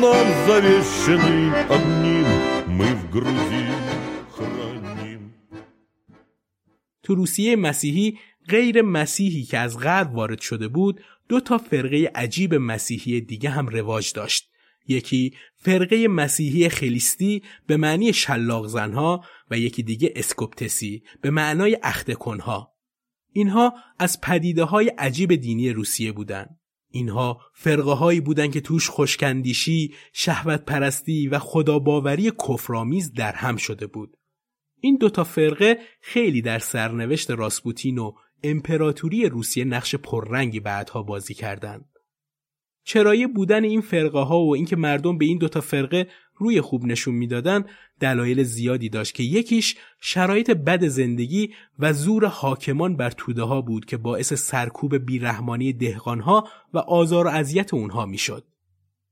[0.00, 2.26] Нам завещанный одним
[2.66, 3.66] Мы в груди
[4.36, 5.32] храним
[7.02, 8.18] تو روسیه مسیحی
[8.49, 13.67] غیر مسیحی که از غرب وارد شده بود دو تا فرقه عجیب مسیحی دیگه هم
[13.67, 14.49] رواج داشت
[14.87, 22.15] یکی فرقه مسیحی خلیستی به معنی شلاق زنها و یکی دیگه اسکوپتسی به معنای اخته
[22.15, 22.75] کنها
[23.33, 26.59] اینها از پدیده های عجیب دینی روسیه بودند.
[26.91, 33.87] اینها فرقه هایی بودند که توش خوشکندیشی، شهوت پرستی و خداباوری کفرآمیز در هم شده
[33.87, 34.17] بود.
[34.81, 41.85] این دوتا فرقه خیلی در سرنوشت راسپوتین و امپراتوری روسیه نقش پررنگی بعدها بازی کردند.
[42.83, 47.15] چرایی بودن این فرقه ها و اینکه مردم به این دوتا فرقه روی خوب نشون
[47.15, 47.65] می‌دادن
[47.99, 53.85] دلایل زیادی داشت که یکیش شرایط بد زندگی و زور حاکمان بر توده ها بود
[53.85, 58.43] که باعث سرکوب بیرحمانی دهقان ها و آزار و اذیت اونها می‌شد.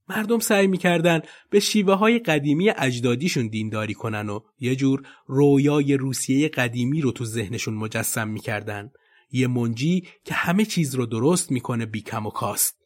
[0.09, 6.49] مردم سعی می‌کردن به شیوه های قدیمی اجدادیشون دینداری کنن و یه جور رویای روسیه
[6.49, 8.91] قدیمی رو تو ذهنشون مجسم می‌کردن.
[9.31, 12.77] یه منجی که همه چیز رو درست می‌کنه بی کم و کاست.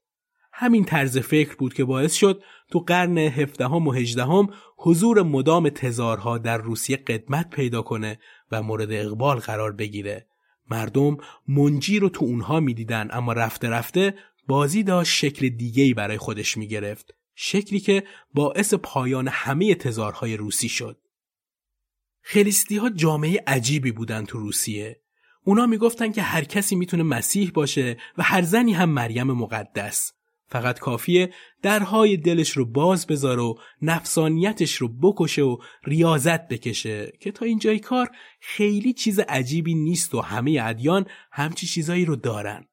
[0.54, 6.38] همین طرز فکر بود که باعث شد تو قرن هفدهم و هجدهم حضور مدام تزارها
[6.38, 8.20] در روسیه قدمت پیدا کنه
[8.52, 10.28] و مورد اقبال قرار بگیره.
[10.70, 14.16] مردم منجی رو تو اونها می‌دیدن اما رفته رفته
[14.48, 17.16] بازی داشت شکل دیگهی برای خودش می‌گرفت.
[17.36, 20.98] شکلی که باعث پایان همه تزارهای روسی شد.
[22.22, 25.02] خلیستی ها جامعه عجیبی بودن تو روسیه.
[25.44, 30.12] اونا می‌گفتن که هر کسی می‌تونه مسیح باشه و هر زنی هم مریم مقدس.
[30.48, 37.32] فقط کافیه درهای دلش رو باز بذاره و نفسانیتش رو بکشه و ریاضت بکشه که
[37.32, 38.10] تا اینجای کار
[38.42, 42.66] خیلی چیز عجیبی نیست و همه ادیان همچی چیزایی رو دارن.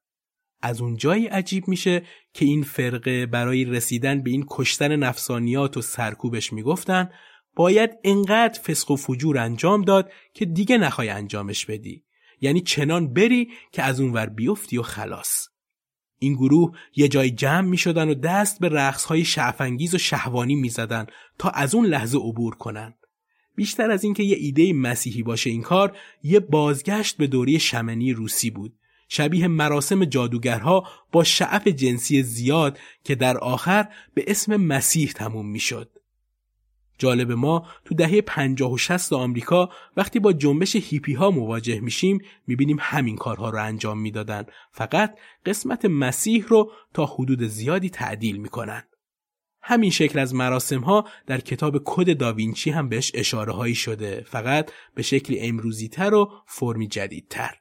[0.61, 2.03] از اون جایی عجیب میشه
[2.33, 7.09] که این فرقه برای رسیدن به این کشتن نفسانیات و سرکوبش می‌گفتن
[7.55, 12.03] باید انقدر فسق و فجور انجام داد که دیگه نخوای انجامش بدی.
[12.41, 15.47] یعنی چنان بری که از اونور بیفتی و خلاص.
[16.19, 20.55] این گروه یه جای جمع می شدن و دست به رقص های شعفنگیز و شهوانی
[20.55, 22.93] می زدن تا از اون لحظه عبور کنن.
[23.55, 28.49] بیشتر از اینکه یه ایده مسیحی باشه این کار یه بازگشت به دوری شمنی روسی
[28.49, 28.73] بود.
[29.07, 35.59] شبیه مراسم جادوگرها با شعف جنسی زیاد که در آخر به اسم مسیح تموم می
[35.59, 35.89] شد.
[36.99, 42.21] جالب ما تو دهه 50 و 60 آمریکا وقتی با جنبش هیپی ها مواجه میشیم
[42.47, 44.45] می‌بینیم همین کارها رو انجام می‌دادن.
[44.71, 48.83] فقط قسمت مسیح رو تا حدود زیادی تعدیل می‌کنن.
[49.61, 54.23] همین شکل از مراسم ها در کتاب کد داوینچی هم بهش اشاره هایی شده.
[54.27, 57.55] فقط به شکلی امروزی تر و فرمی جدیدتر.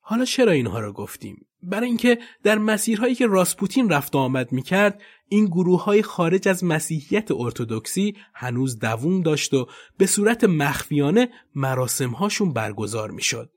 [0.00, 5.02] حالا چرا اینها رو گفتیم؟ برای اینکه در مسیرهایی که راسپوتین رفت و آمد می‌کرد
[5.28, 9.68] این گروه های خارج از مسیحیت ارتودکسی هنوز دووم داشت و
[9.98, 13.50] به صورت مخفیانه مراسم هاشون برگزار می‌شد.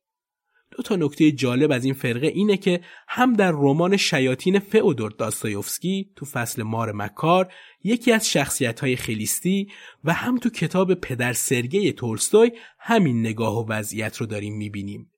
[0.78, 6.12] دو تا نکته جالب از این فرقه اینه که هم در رمان شیاطین فئودور داستایوفسکی
[6.16, 9.68] تو فصل مار مکار یکی از شخصیت های خلیستی
[10.04, 15.12] و هم تو کتاب پدر سرگی تولستوی همین نگاه و وضعیت رو داریم می‌بینیم.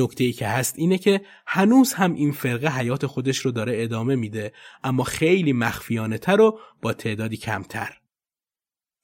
[0.00, 4.16] نکته ای که هست اینه که هنوز هم این فرقه حیات خودش رو داره ادامه
[4.16, 4.52] میده
[4.84, 8.00] اما خیلی مخفیانه تر و با تعدادی کمتر.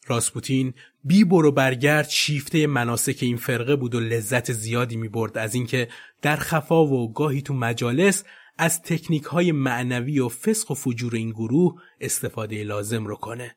[0.06, 5.54] راسپوتین بی برو برگرد شیفته مناسک این فرقه بود و لذت زیادی می برد از
[5.54, 5.88] اینکه
[6.22, 8.24] در خفا و گاهی تو مجالس
[8.59, 13.56] از تکنیک های معنوی و فسق و فجور این گروه استفاده لازم رو کنه.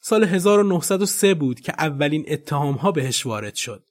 [0.00, 3.84] سال 1903 بود که اولین اتهام ها بهش وارد شد.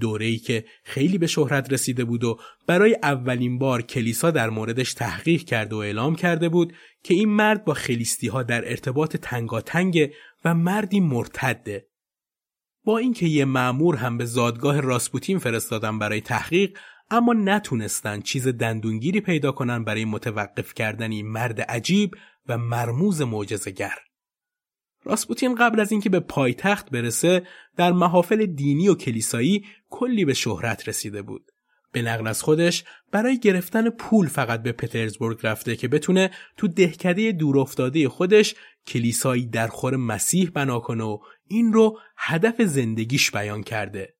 [0.00, 5.42] دوره‌ای که خیلی به شهرت رسیده بود و برای اولین بار کلیسا در موردش تحقیق
[5.42, 10.12] کرده و اعلام کرده بود که این مرد با خلیستی ها در ارتباط تنگاتنگ
[10.44, 11.86] و مردی مرتده.
[12.84, 16.78] با اینکه یه معمور هم به زادگاه راسپوتین فرستادن برای تحقیق
[17.10, 22.14] اما نتونستن چیز دندونگیری پیدا کنن برای متوقف کردن این مرد عجیب
[22.46, 24.07] و مرموز معجزه‌گر.
[25.04, 27.42] راسپوتین قبل از اینکه به پایتخت برسه
[27.76, 31.52] در محافل دینی و کلیسایی کلی به شهرت رسیده بود.
[31.92, 37.32] به نقل از خودش برای گرفتن پول فقط به پترزبورگ رفته که بتونه تو دهکده
[37.32, 38.54] دورافتاده خودش
[38.86, 44.14] کلیسایی در خور مسیح بنا کنه و این رو هدف زندگیش بیان کرده.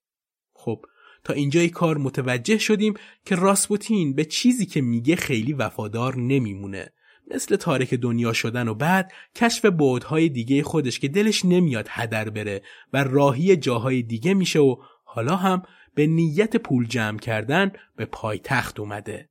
[0.52, 0.84] خب
[1.24, 6.92] تا اینجای کار متوجه شدیم که راسپوتین به چیزی که میگه خیلی وفادار نمیمونه.
[7.30, 12.62] مثل تارک دنیا شدن و بعد کشف بعدهای دیگه خودش که دلش نمیاد هدر بره
[12.92, 15.62] و راهی جاهای دیگه میشه و حالا هم
[15.94, 19.28] به نیت پول جمع کردن به پایتخت اومده.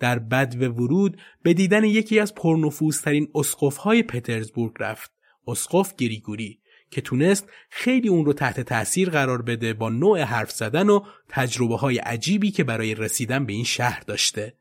[0.00, 5.12] در بد و ورود به دیدن یکی از پرنفوذترین اسقفهای پترزبورگ رفت.
[5.46, 6.60] اسقف گریگوری
[6.90, 11.76] که تونست خیلی اون رو تحت تاثیر قرار بده با نوع حرف زدن و تجربه
[11.76, 14.56] های عجیبی که برای رسیدن به این شهر داشته.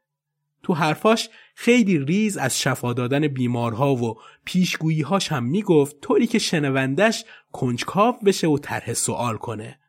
[0.63, 1.29] تو حرفاش
[1.63, 8.47] خیلی ریز از شفا دادن بیمارها و پیشگوییهاش هم می‌گفت طوری که شنوندش کنجکاو بشه
[8.47, 9.79] و طرح سوال کنه.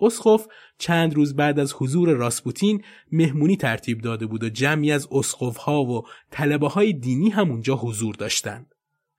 [0.00, 0.46] اسقف
[0.78, 6.02] چند روز بعد از حضور راسپوتین مهمونی ترتیب داده بود و جمعی از اسقفها و
[6.30, 8.73] طلبه های دینی هم اونجا حضور داشتند.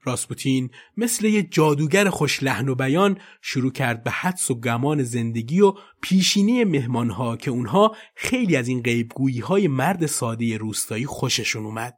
[0.06, 5.62] راسپوتین مثل یه جادوگر خوش لحن و بیان شروع کرد به حدس و گمان زندگی
[5.62, 11.98] و پیشینی مهمانها که اونها خیلی از این غیبگویی های مرد ساده روستایی خوششون اومد.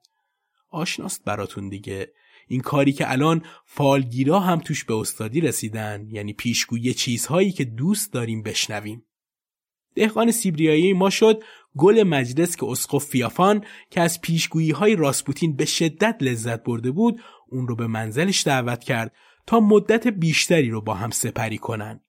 [0.69, 2.13] آشناست براتون دیگه
[2.47, 8.13] این کاری که الان فالگیرا هم توش به استادی رسیدن یعنی پیشگویی چیزهایی که دوست
[8.13, 9.03] داریم بشنویم.
[9.97, 11.43] دهقان سیبریایی ما شد
[11.77, 17.21] گل مجلس که اسقف فیافان که از پیشگویی های راسپوتین به شدت لذت برده بود
[17.49, 19.15] اون رو به منزلش دعوت کرد
[19.47, 21.99] تا مدت بیشتری رو با هم سپری کنن.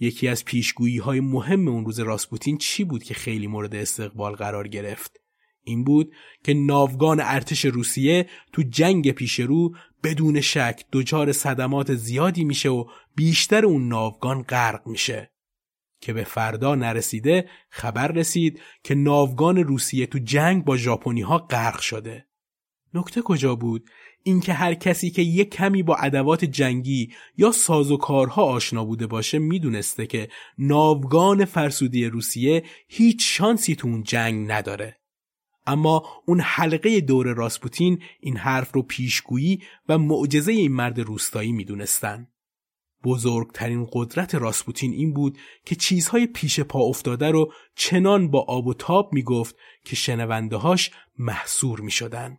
[0.00, 4.68] یکی از پیشگویی های مهم اون روز راسپوتین چی بود که خیلی مورد استقبال قرار
[4.68, 5.20] گرفت؟
[5.64, 6.12] این بود
[6.44, 12.84] که ناوگان ارتش روسیه تو جنگ پیش رو بدون شک دچار صدمات زیادی میشه و
[13.16, 15.33] بیشتر اون ناوگان غرق میشه.
[16.04, 21.80] که به فردا نرسیده خبر رسید که ناوگان روسیه تو جنگ با ژاپنی ها غرق
[21.80, 22.26] شده.
[22.94, 23.90] نکته کجا بود؟
[24.22, 30.06] اینکه هر کسی که یک کمی با ادوات جنگی یا سازوکارها آشنا بوده باشه می‌دونسته
[30.06, 35.00] که ناوگان فرسودی روسیه هیچ شانسی تو اون جنگ نداره.
[35.66, 42.28] اما اون حلقه دور راسپوتین این حرف رو پیشگویی و معجزه این مرد روستایی می‌دونستن.
[43.04, 48.74] بزرگترین قدرت راسپوتین این بود که چیزهای پیش پا افتاده رو چنان با آب و
[48.74, 52.38] تاب می‌گفت که شنونده هاش محصور می شدن.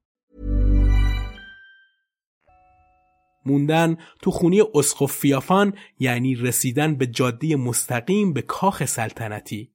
[3.45, 9.71] موندن تو خونی اسقف فیافان یعنی رسیدن به جاده مستقیم به کاخ سلطنتی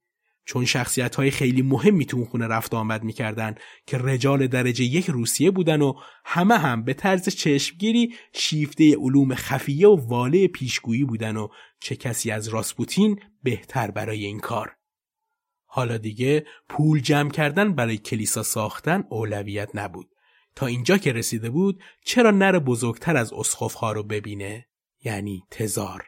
[0.47, 3.55] چون شخصیت های خیلی مهمی تو اون خونه رفت آمد می‌کردن
[3.85, 5.93] که رجال درجه یک روسیه بودن و
[6.25, 11.47] همه هم به طرز چشمگیری شیفته علوم خفیه و واله پیشگویی بودن و
[11.79, 14.75] چه کسی از راسپوتین بهتر برای این کار.
[15.65, 20.09] حالا دیگه پول جمع کردن برای کلیسا ساختن اولویت نبود.
[20.57, 24.67] تا اینجا که رسیده بود چرا نر بزرگتر از اسخفها رو ببینه؟
[25.03, 26.03] یعنی تزار.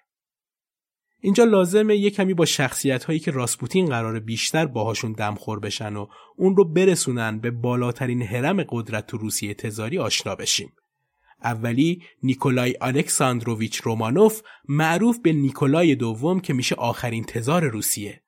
[1.19, 6.07] اینجا لازمه یه کمی با شخصیت هایی که راسپوتین قرار بیشتر باهاشون دمخور بشن و
[6.37, 10.73] اون رو برسونن به بالاترین حرم قدرت تو روسیه تزاری آشنا بشیم.
[11.43, 18.21] اولی نیکولای الکساندروویچ رومانوف معروف به نیکولای دوم که میشه آخرین تزار روسیه.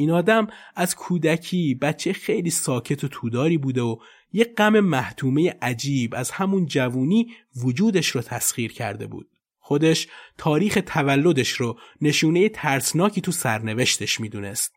[0.00, 0.46] این آدم
[0.76, 3.96] از کودکی بچه خیلی ساکت و توداری بوده و
[4.32, 7.26] یه غم محتومه عجیب از همون جوونی
[7.64, 9.28] وجودش رو تسخیر کرده بود.
[9.58, 14.72] خودش تاریخ تولدش رو نشونه ترسناکی تو سرنوشتش می‌دونست.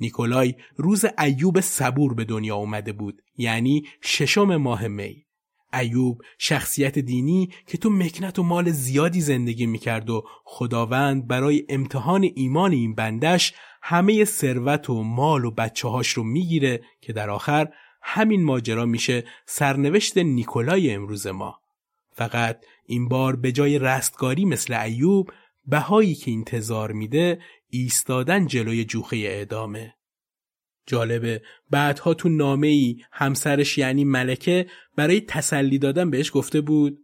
[0.00, 5.26] نیکولای روز ایوب صبور به دنیا اومده بود یعنی ششم ماه می.
[5.72, 12.30] ایوب شخصیت دینی که تو مکنت و مال زیادی زندگی می‌کرد و خداوند برای امتحان
[12.34, 17.68] ایمان این بندش همه ثروت و مال و بچه هاش رو می‌گیره که در آخر
[18.02, 21.58] همین ماجرا میشه سرنوشت نیکولای امروز ما.
[22.14, 25.32] فقط این بار به جای رستگاری مثل ایوب
[25.66, 29.94] بهایی که انتظار میده ایستادن جلوی جوخه اعدامه.
[30.86, 34.66] جالبه بعدها تو نامه ای همسرش یعنی ملکه
[34.96, 36.98] برای تسلی دادن بهش گفته بود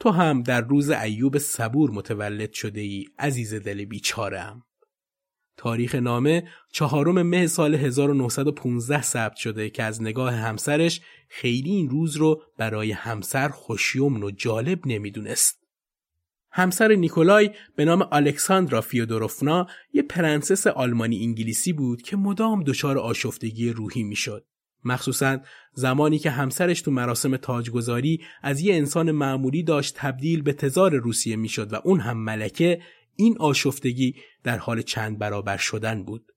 [0.00, 4.64] تو هم در روز ایوب صبور متولد شده ای عزیز دل بیچارم.
[5.56, 12.16] تاریخ نامه چهارم مه سال 1915 ثبت شده که از نگاه همسرش خیلی این روز
[12.16, 15.64] رو برای همسر خوشیومن و جالب نمی‌دونست.
[16.50, 23.70] همسر نیکولای به نام الکساندرا فیودوروفنا یه پرنسس آلمانی انگلیسی بود که مدام دچار آشفتگی
[23.70, 24.44] روحی می‌شد.
[24.84, 25.38] مخصوصا
[25.72, 31.36] زمانی که همسرش تو مراسم تاجگذاری از یه انسان معمولی داشت تبدیل به تزار روسیه
[31.36, 32.80] می‌شد و اون هم ملکه
[33.16, 36.34] این آشفتگی در حال چند برابر شدن بود.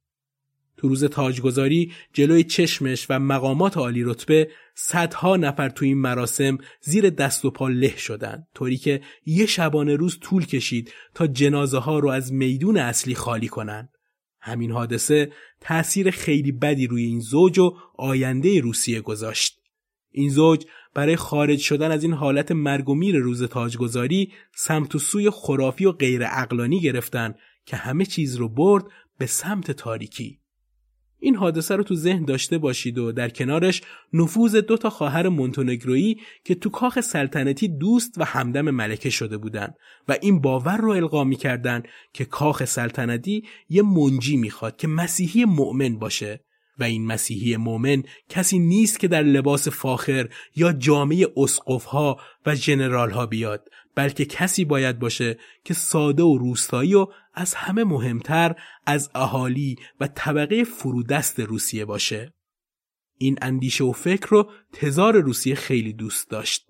[0.77, 7.09] تو روز تاجگذاری جلوی چشمش و مقامات عالی رتبه صدها نفر تو این مراسم زیر
[7.09, 11.99] دست و پا له شدن طوری که یه شبانه روز طول کشید تا جنازه ها
[11.99, 13.89] رو از میدون اصلی خالی کنن.
[14.41, 19.59] همین حادثه تأثیر خیلی بدی روی این زوج و آینده روسیه گذاشت.
[20.11, 20.65] این زوج
[20.97, 25.85] برای خارج شدن از این حالت مرگ و میر روز تاجگذاری سمت و سوی خرافی
[25.85, 27.35] و غیر اقلانی گرفتن
[27.65, 28.83] که همه چیز رو برد
[29.17, 30.39] به سمت تاریکی.
[31.19, 33.81] این حادثه رو تو ذهن داشته باشید و در کنارش
[34.13, 39.75] نفوذ دو تا خواهر مونتونگرویی که تو کاخ سلطنتی دوست و همدم ملکه شده بودند
[40.07, 41.83] و این باور رو القا می‌کردن
[42.13, 46.43] که کاخ سلطنتی یه منجی می‌خواد که مسیحی مؤمن باشه
[46.79, 53.11] و این مسیحی مؤمن کسی نیست که در لباس فاخر یا جامعه اسقفها و جنرال
[53.11, 58.55] ها بیاد بلکه کسی باید باشه که ساده و روستایی و از همه مهمتر
[58.85, 62.33] از اهالی و طبقه فرودست روسیه باشه.
[63.17, 66.67] این اندیشه و فکر رو تزار روسیه خیلی دوست داشت.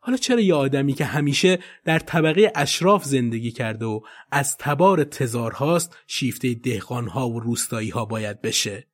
[0.00, 5.96] حالا چرا یه آدمی که همیشه در طبقه اشراف زندگی کرده و از تبار تزارهاست
[6.06, 8.89] شیفته دهقانها و روستایی ها باید بشه؟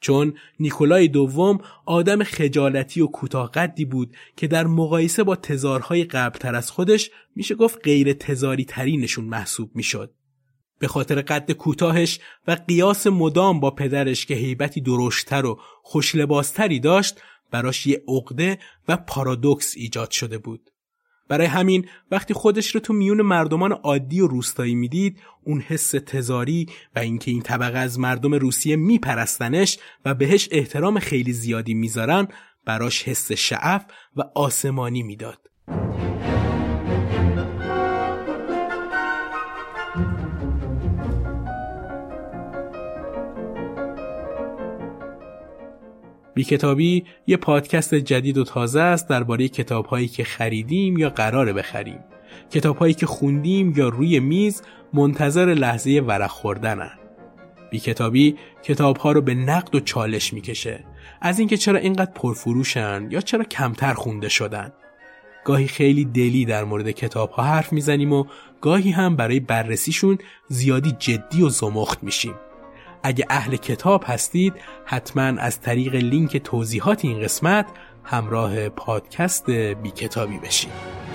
[0.00, 6.70] چون نیکولای دوم آدم خجالتی و کوتاهقدی بود که در مقایسه با تزارهای قبلتر از
[6.70, 10.14] خودش میشه گفت غیر تزاری ترینشون محسوب می‌شد.
[10.78, 17.20] به خاطر قد کوتاهش و قیاس مدام با پدرش که هیبتی درشتر و خوشلباستری داشت
[17.50, 20.70] براش یه عقده و پارادوکس ایجاد شده بود.
[21.28, 26.66] برای همین وقتی خودش رو تو میون مردمان عادی و روستایی می‌دید اون حس تزاری
[26.96, 32.28] و اینکه این طبقه از مردم روسیه میپرستنش و بهش احترام خیلی زیادی می‌ذارن
[32.64, 33.84] براش حس شعف
[34.16, 35.38] و آسمانی می‌داد.
[46.38, 51.98] بی کتابی یه پادکست جدید و تازه است درباره کتابهایی که خریدیم یا قراره بخریم.
[52.50, 54.62] کتابهایی که خوندیم یا روی میز
[54.92, 56.90] منتظر لحظه ورق خوردنن.
[57.70, 60.84] بی کتابی کتابها رو به نقد و چالش می‌کشه.
[61.20, 64.72] از اینکه چرا اینقدر پرفروشن یا چرا کمتر خونده شدن
[65.44, 68.24] گاهی خیلی دلی در مورد کتاب ها حرف می‌زنیم و
[68.60, 70.18] گاهی هم برای بررسیشون
[70.48, 72.34] زیادی جدی و زمخت میشیم
[73.02, 77.66] اگه اهل کتاب هستید حتما از طریق لینک توضیحات این قسمت
[78.04, 81.08] همراه پادکست بی کتابی بشید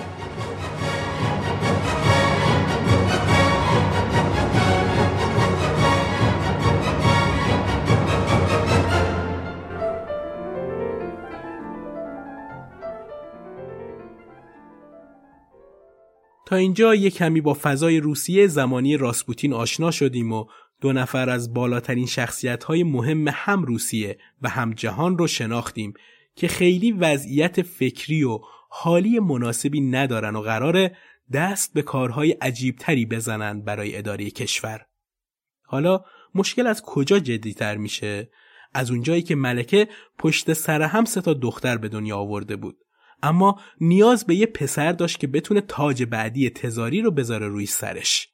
[16.46, 20.44] تا اینجا یک کمی با فضای روسیه زمانی راسپوتین آشنا شدیم و
[20.84, 25.94] دو نفر از بالاترین شخصیت های مهم هم روسیه و هم جهان رو شناختیم
[26.36, 30.96] که خیلی وضعیت فکری و حالی مناسبی ندارن و قراره
[31.32, 34.86] دست به کارهای عجیبتری بزنن برای اداره کشور.
[35.62, 36.04] حالا
[36.34, 38.30] مشکل از کجا جدیتر میشه؟
[38.74, 42.76] از اونجایی که ملکه پشت سر هم سه تا دختر به دنیا آورده بود.
[43.22, 48.33] اما نیاز به یه پسر داشت که بتونه تاج بعدی تزاری رو بذاره روی سرش.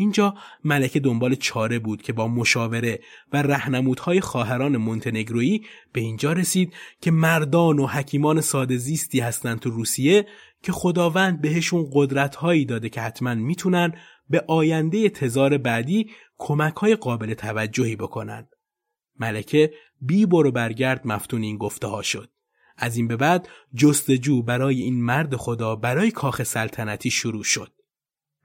[0.00, 0.34] اینجا
[0.64, 3.00] ملکه دنبال چاره بود که با مشاوره
[3.32, 9.70] و رهنمودهای خواهران مونتنگرویی به اینجا رسید که مردان و حکیمان ساده زیستی هستند تو
[9.70, 10.26] روسیه
[10.62, 13.92] که خداوند بهشون قدرتهایی داده که حتما می‌تونن
[14.30, 18.48] به آینده تزار بعدی کمک های قابل توجهی بکنن.
[19.18, 22.30] ملکه بی برو برگرد مفتون این گفته ها شد.
[22.76, 27.72] از این به بعد جستجو برای این مرد خدا برای کاخ سلطنتی شروع شد.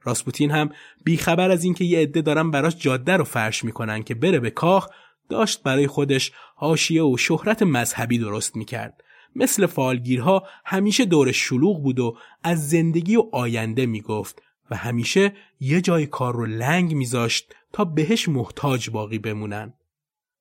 [0.06, 0.70] راسپوتین هم
[1.04, 4.88] بیخبر از اینکه یه عده دارن براش جاده رو فرش می‌کنن که بره به کاخ
[5.28, 9.02] داشت برای خودش حاشیه و شهرت مذهبی درست می‌کرد.
[9.36, 15.80] مثل فالگیرها همیشه دور شلوغ بود و از زندگی و آینده می‌گفت و همیشه یه
[15.80, 19.74] جای کار رو لنگ میذاشت تا بهش محتاج باقی بمونن.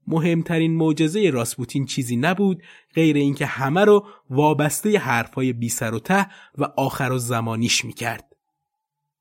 [0.07, 2.63] مهمترین معجزه راسپوتین چیزی نبود
[2.93, 8.35] غیر اینکه همه رو وابسته حرفای بی سر و ته و آخر و زمانیش می‌کرد.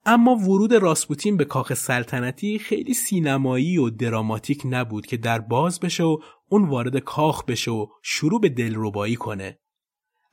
[0.07, 6.05] اما ورود راسپوتین به کاخ سلطنتی خیلی سینمایی و دراماتیک نبود که در باز بشه
[6.05, 9.59] و اون وارد کاخ بشه و شروع به دلربایی کنه.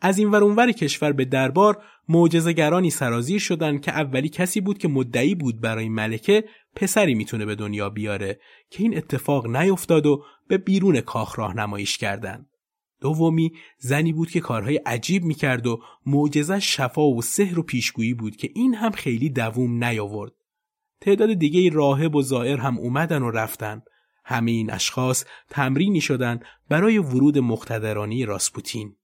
[0.01, 5.35] از این ور کشور به دربار معجزه‌گرانی سرازیر شدن که اولی کسی بود که مدعی
[5.35, 6.43] بود برای ملکه
[6.75, 12.50] پسری می‌تونه به دنیا بیاره که این اتفاق نیفتاد و به بیرون کاخ راهنماییش کردند.
[13.01, 18.35] دومی زنی بود که کارهای عجیب می‌کرد و معجزه شفا و سحر و پیشگویی بود
[18.35, 20.31] که این هم خیلی دووم نیاورد.
[21.01, 23.81] تعداد دیگه راهب و زائر هم اومدن و رفتن.
[24.25, 26.39] همه این اشخاص تمرینی شدن
[26.69, 28.95] برای ورود مقتدرانی راسپوتین.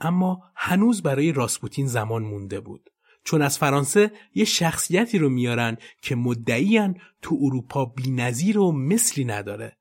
[0.00, 2.90] اما هنوز برای راسپوتین زمان مونده بود.
[3.24, 9.76] چون از فرانسه یه شخصیتی رو میارن که مدعیان تو اروپا بینظیر و مثلی نداره.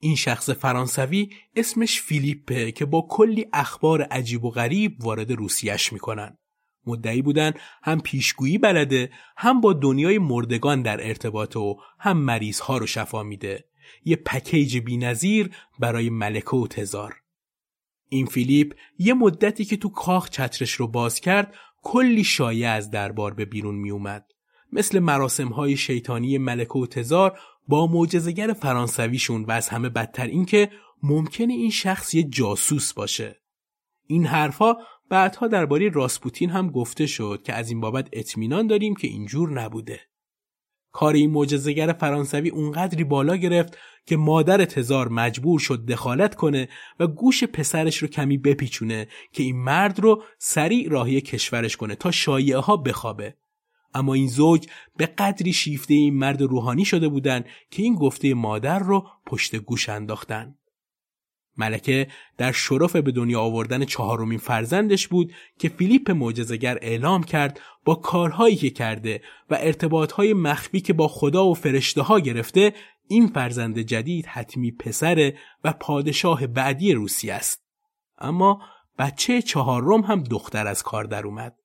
[0.00, 6.38] این شخص فرانسوی اسمش فیلیپه که با کلی اخبار عجیب و غریب وارد روسیش می‌کنن.
[6.86, 12.78] مدعی بودن هم پیشگویی بلده هم با دنیای مردگان در ارتباط و هم مریض ها
[12.78, 13.64] رو شفا میده.
[14.04, 17.16] یه پکیج بینظیر برای ملکه و تزار.
[18.08, 23.34] این فیلیپ یه مدتی که تو کاخ چترش رو باز کرد کلی شایع از دربار
[23.34, 24.26] به بیرون می اومد.
[24.72, 27.38] مثل مراسم های شیطانی ملکه و تزار
[27.68, 30.70] با معجزهگر فرانسویشون و از همه بدتر اینکه
[31.02, 33.40] ممکنه این شخص یه جاسوس باشه.
[34.06, 39.08] این حرفها بعدها درباره راسپوتین هم گفته شد که از این بابت اطمینان داریم که
[39.08, 40.00] اینجور نبوده.
[40.92, 46.68] کار این معجزهگر فرانسوی اونقدری بالا گرفت که مادر تزار مجبور شد دخالت کنه
[47.00, 52.10] و گوش پسرش رو کمی بپیچونه که این مرد رو سریع راهی کشورش کنه تا
[52.10, 53.36] شایعه ها بخوابه.
[53.94, 54.66] اما این زوج
[54.96, 59.88] به قدری شیفته این مرد روحانی شده بودن که این گفته مادر رو پشت گوش
[59.88, 60.54] انداختن.
[61.56, 62.06] ملکه
[62.38, 68.56] در شرف به دنیا آوردن چهارمین فرزندش بود که فیلیپ معجزهگر اعلام کرد با کارهایی
[68.56, 72.74] که کرده و ارتباطهای مخفی که با خدا و فرشته ها گرفته
[73.08, 75.32] این فرزند جدید حتمی پسر
[75.64, 77.64] و پادشاه بعدی روسی است.
[78.18, 78.62] اما
[78.98, 81.59] بچه چهارم هم دختر از کار در اومد.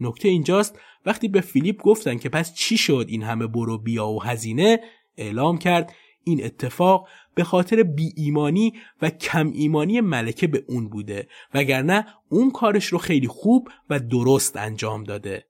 [0.00, 4.22] نکته اینجاست وقتی به فیلیپ گفتن که پس چی شد این همه برو بیا و
[4.22, 4.80] هزینه
[5.16, 5.92] اعلام کرد
[6.24, 8.72] این اتفاق به خاطر بی ایمانی
[9.02, 14.56] و کم ایمانی ملکه به اون بوده وگرنه اون کارش رو خیلی خوب و درست
[14.56, 15.44] انجام داده.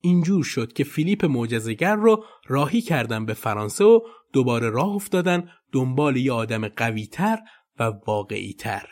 [0.00, 4.00] اینجور شد که فیلیپ معجزهگر رو راهی کردن به فرانسه و
[4.32, 7.38] دوباره راه افتادن دنبال یه آدم قویتر
[7.78, 8.86] و واقعیتر.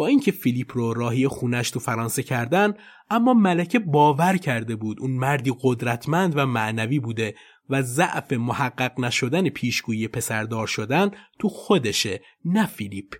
[0.00, 2.74] با اینکه فیلیپ رو راهی خونش تو فرانسه کردن
[3.10, 7.34] اما ملکه باور کرده بود اون مردی قدرتمند و معنوی بوده
[7.70, 13.14] و ضعف محقق نشدن پیشگویی پسردار شدن تو خودشه نه فیلیپ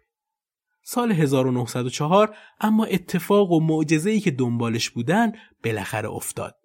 [0.82, 5.32] سال 1904 اما اتفاق و معجزه‌ای که دنبالش بودن
[5.64, 6.56] بالاخره افتاد.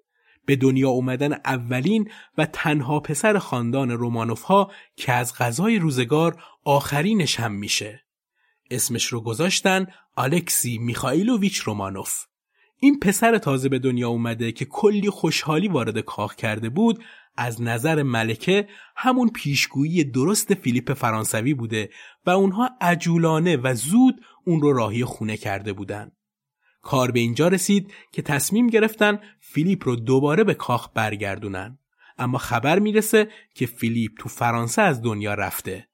[0.45, 7.39] به دنیا اومدن اولین و تنها پسر خاندان رومانوف ها که از غذای روزگار آخرینش
[7.39, 8.04] هم میشه.
[8.71, 9.87] اسمش رو گذاشتن
[10.17, 12.25] الکسی میخائیلوویچ رومانوف.
[12.79, 17.03] این پسر تازه به دنیا اومده که کلی خوشحالی وارد کاخ کرده بود
[17.37, 21.89] از نظر ملکه همون پیشگویی درست فیلیپ فرانسوی بوده
[22.25, 26.11] و اونها عجولانه و زود اون رو راهی خونه کرده بودن.
[26.81, 31.79] کار به اینجا رسید که تصمیم گرفتن فیلیپ رو دوباره به کاخ برگردونن.
[32.17, 35.87] اما خبر می‌رسه که فیلیپ تو فرانسه از دنیا رفته.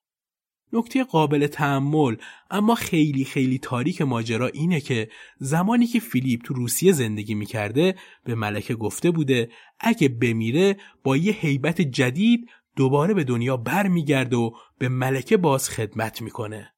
[0.74, 2.15] نکته قابل تحمل
[2.51, 5.09] اما خیلی خیلی تاریک ماجرا اینه که
[5.39, 9.49] زمانی که فیلیپ تو روسیه زندگی می‌کرده به ملکه گفته بوده
[9.80, 16.22] اگه بمیره با یه حیبت جدید دوباره به دنیا برمیگرده و به ملکه باز خدمت
[16.22, 16.74] می‌کنه.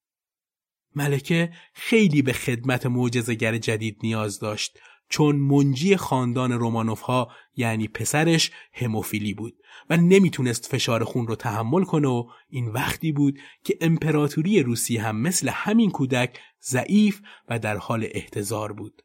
[0.95, 4.79] ملکه خیلی به خدمت معجزه‌گر جدید نیاز داشت
[5.13, 9.53] چون منجی خاندان رومانوف ها یعنی پسرش هموفیلی بود
[9.89, 15.15] و نمی‌تونست فشار خون رو تحمل کنه و این وقتی بود که امپراتوری روسی هم
[15.15, 19.01] مثل همین کودک ضعیف و در حال احتضار بود.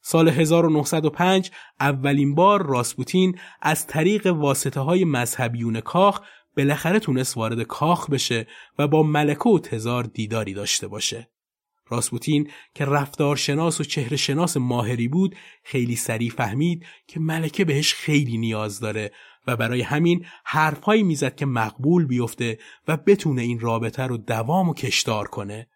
[0.00, 1.50] سال 1905
[1.80, 6.20] اولین بار راسپوتین از طریق واسطه های مذهبیون کاخ
[6.56, 8.46] بالاخره تونست وارد کاخ بشه
[8.78, 11.28] و با ملکه و تزار دیداری داشته باشه.
[11.88, 18.38] راسپوتین که رفتارشناس و چهره شناس ماهری بود خیلی سریع فهمید که ملکه بهش خیلی
[18.38, 19.12] نیاز داره
[19.46, 22.58] و برای همین حرفهایی می‌زد که مقبول بیفته
[22.88, 25.68] و بتونه این رابطه رو دوام و کشدار کنه.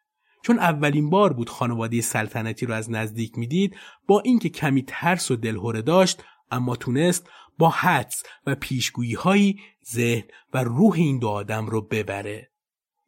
[0.42, 5.36] چون اولین بار بود خانواده سلطنتی رو از نزدیک می‌دید با اینکه کمی ترس و
[5.36, 9.60] دلهوره داشت اما تونست با حدس و پیشگویی هایی
[9.92, 12.51] ذهن و روح این دو آدم رو ببره.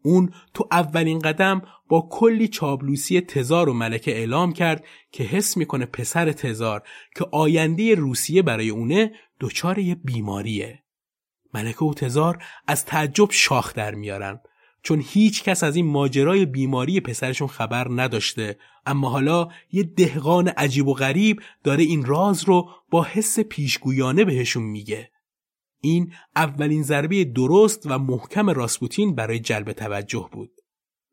[0.04, 5.86] اون تو اولین قدم با کلی چابلوسی تزار و ملکه اعلام کرد که حس می‌کنه
[5.86, 6.82] پسر تزار
[7.16, 10.82] که آینده روسیه برای اونه دچار یه بیماریه.
[11.54, 14.40] ملکه و تزار از تعجب شاخ در میارن
[14.82, 20.88] چون هیچ کس از این ماجرای بیماری پسرشون خبر نداشته اما حالا یه دهقان عجیب
[20.88, 25.10] و غریب داره این راز رو با حس پیشگویانه بهشون میگه.
[25.84, 30.50] این اولین ضربه درست و محکم راسپوتین برای جلب توجه بود.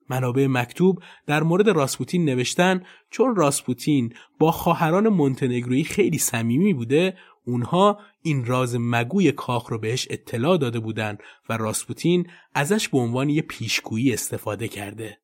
[0.09, 7.99] منابع مکتوب در مورد راسپوتین نوشتن چون راسپوتین با خواهران مونتنگرویی خیلی صمیمی بوده اونها
[8.21, 11.17] این راز مگوی کاخ رو بهش اطلاع داده بودن
[11.49, 15.17] و راسپوتین ازش به عنوان یه پیشگویی استفاده کرده.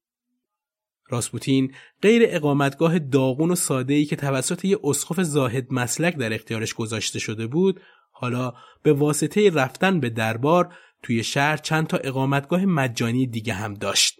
[1.09, 7.19] راسپوتین غیر اقامتگاه داغون و ساده‌ای که توسط یه اسقف زاهد مسلک در اختیارش گذاشته
[7.19, 7.81] شده بود
[8.19, 8.53] حالا
[8.83, 14.19] به واسطه رفتن به دربار توی شهر چند تا اقامتگاه مجانی دیگه هم داشت.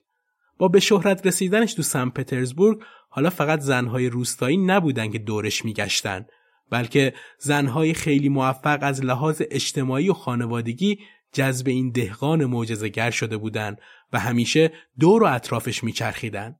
[0.58, 2.80] با به شهرت رسیدنش تو سن پترزبورگ
[3.10, 6.26] حالا فقط زنهای روستایی نبودن که دورش میگشتن
[6.70, 11.00] بلکه زنهای خیلی موفق از لحاظ اجتماعی و خانوادگی
[11.34, 13.82] جذب این دهقان معجزه‌گر شده بودند
[14.14, 16.56] و همیشه دور و اطرافش میچرخیدن.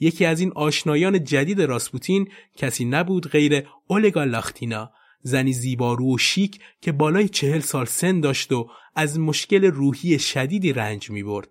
[0.00, 4.92] یکی از این آشنایان جدید راسپوتین کسی نبود غیر اولگا لاختینا
[5.22, 10.72] زنی زیبارو و شیک که بالای چهل سال سن داشت و از مشکل روحی شدیدی
[10.72, 11.48] رنج می برد.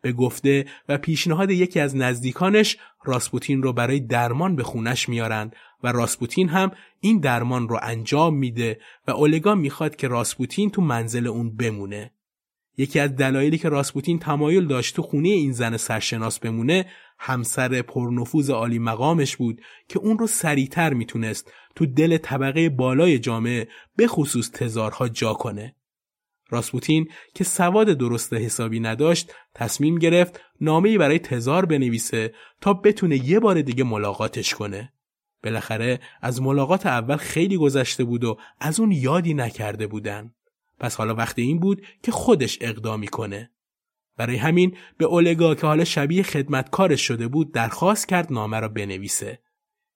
[0.00, 5.92] به گفته و پیشنهاد یکی از نزدیکانش راسپوتین رو برای درمان به خونش میارند و
[5.92, 11.56] راسپوتین هم این درمان رو انجام میده و اولگا می‌خواد که راسپوتین تو منزل اون
[11.56, 12.12] بمونه.
[12.76, 16.86] یکی از دلایلی که راسپوتین تمایل داشت تو خونه این زن سرشناس بمونه
[17.18, 23.68] همسر پرنفوذ عالی مقامش بود که اون رو سریعتر می‌تونست تو دل طبقه بالای جامعه
[23.96, 25.76] به خصوص تزارها جا کنه.
[26.50, 33.40] راسپوتین که سواد درست حسابی نداشت تصمیم گرفت نامه‌ای برای تزار بنویسه تا بتونه یه
[33.40, 34.92] بار دیگه ملاقاتش کنه.
[35.44, 40.34] بالاخره از ملاقات اول خیلی گذشته بود و از اون یادی نکرده بودن.
[40.78, 43.50] پس حالا وقت این بود که خودش اقدامی کنه.
[44.16, 49.38] برای همین به اولگا که حالا شبیه خدمتکارش شده بود درخواست کرد نامه را بنویسه.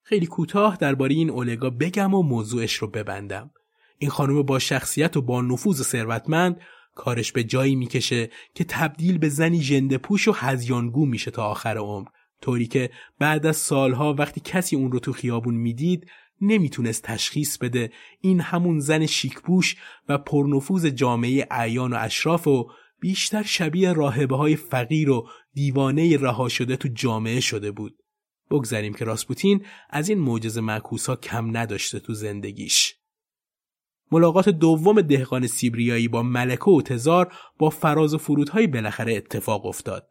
[0.03, 3.51] خیلی کوتاه درباره این اولگا بگم و موضوعش رو ببندم.
[3.99, 6.61] این خانم با شخصیت و با نفوذ ثروتمند
[6.95, 11.79] کارش به جایی می‌کشه که تبدیل به زنی ژنده پوش و هزیانگو میشه تا آخر
[11.79, 12.09] عمر
[12.41, 16.11] طوری که بعد از سالها وقتی کسی اون رو تو خیابون می‌دید
[16.41, 19.77] نمی‌تونست تشخیص بده این همون زن شیکپوش
[20.09, 22.71] و پرنفوذ جامعه اعیان و اشراف و
[23.01, 27.97] بیشتر شبیه راهبه های فقیر و دیوانه رها شده تو جامعه شده بود.
[28.51, 32.95] بگذاریم که راسپوتین از این معجز معکوس ها کم نداشته تو زندگیش.
[34.13, 40.09] ملاقات دوم دهقان سیبریایی با ملکه و تزار با فراز و فرودهای بالاخره اتفاق افتاد.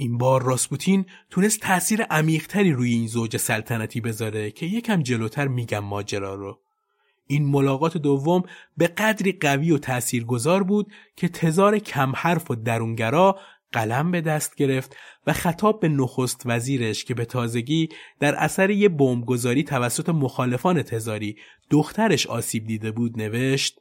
[0.00, 5.78] این بار راسپوتین تونست تأثیر عمیقتری روی این زوج سلطنتی بذاره که یکم جلوتر میگم
[5.78, 6.60] ماجرا رو.
[7.26, 8.42] این ملاقات دوم
[8.76, 13.38] به قدری قوی و تاثیرگذار بود که تزار کم حرف و درونگرا
[13.72, 14.96] قلم به دست گرفت
[15.26, 17.88] و خطاب به نخست وزیرش که به تازگی
[18.20, 21.36] در اثر یه بمبگذاری توسط مخالفان تزاری
[21.70, 23.80] دخترش آسیب دیده بود نوشت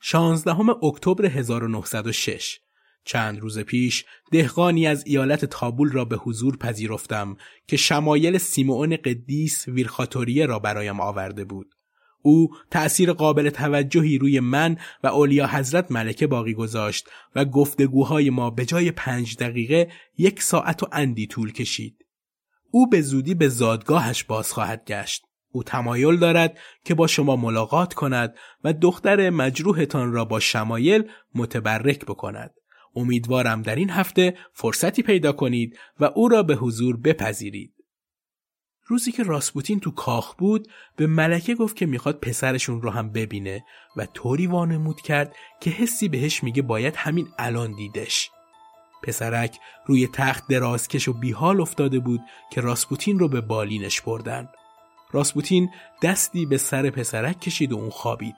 [0.00, 2.63] 16 اکتبر 1906
[3.04, 7.36] چند روز پیش دهقانی از ایالت تابول را به حضور پذیرفتم
[7.66, 11.74] که شمایل سیمون قدیس ویرخاتوریه را برایم آورده بود.
[12.22, 18.50] او تأثیر قابل توجهی روی من و اولیا حضرت ملکه باقی گذاشت و گفتگوهای ما
[18.50, 19.88] به جای پنج دقیقه
[20.18, 22.06] یک ساعت و اندی طول کشید.
[22.70, 25.24] او به زودی به زادگاهش باز خواهد گشت.
[25.52, 28.34] او تمایل دارد که با شما ملاقات کند
[28.64, 32.54] و دختر مجروحتان را با شمایل متبرک بکند.
[32.96, 37.74] امیدوارم در این هفته فرصتی پیدا کنید و او را به حضور بپذیرید.
[38.86, 43.64] روزی که راسپوتین تو کاخ بود به ملکه گفت که می‌خواد پسرشون رو هم ببینه
[43.96, 48.30] و طوری وانمود کرد که حسی بهش میگه باید همین الان دیدش.
[49.02, 52.20] پسرک روی تخت درازکش و بیحال افتاده بود
[52.50, 54.48] که راسپوتین رو به بالینش بردن.
[55.12, 55.70] راسپوتین
[56.02, 58.34] دستی به سر پسرک کشید و اون خوابید.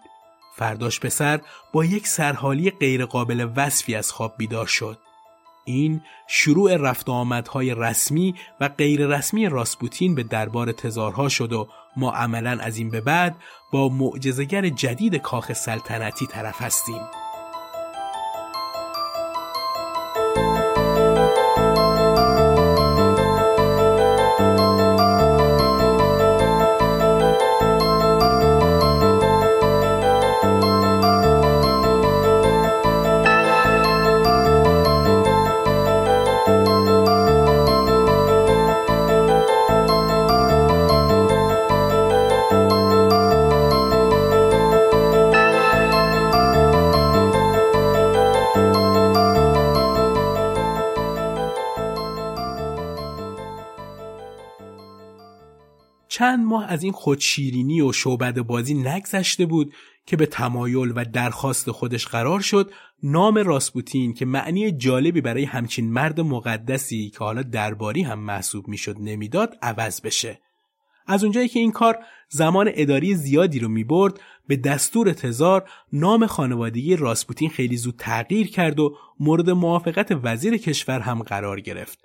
[0.57, 1.40] فرداش پسر
[1.72, 4.98] با یک سرحالی غیرقابل وصفی از خواب بیدار شد.
[5.64, 12.12] این شروع رفت آمدهای رسمی و غیر رسمی راسپوتین به دربار تزارها شد و ما
[12.12, 13.36] عملا از این به بعد
[13.72, 17.00] با معجزگر جدید کاخ سلطنتی طرف هستیم.
[56.67, 59.75] از این خودشیرینی و شعبد بازی نگذشته بود
[60.07, 62.71] که به تمایل و درخواست خودش قرار شد
[63.03, 68.97] نام راسپوتین که معنی جالبی برای همچین مرد مقدسی که حالا درباری هم محسوب می‌شد
[69.01, 70.41] نمی‌داد عوض بشه.
[71.07, 71.99] از اونجایی که این کار
[72.29, 78.81] زمان اداری زیادی رو می‌برد به دستور تزار نام خانوادگی راسپوتین خیلی زود تغییر کرد
[78.81, 81.99] و مورد موافقت وزیر کشور هم قرار گرفت.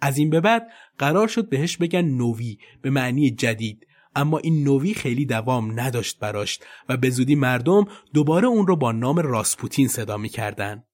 [0.00, 0.66] از این به بعد
[0.98, 3.86] قرار شد بهش بگن نوی به معنی جدید.
[4.18, 6.58] اما این نوی خیلی دوام نداشت براش
[6.88, 10.84] و به زودی مردم دوباره اون رو با نام راسپوتین صدا می‌کردن.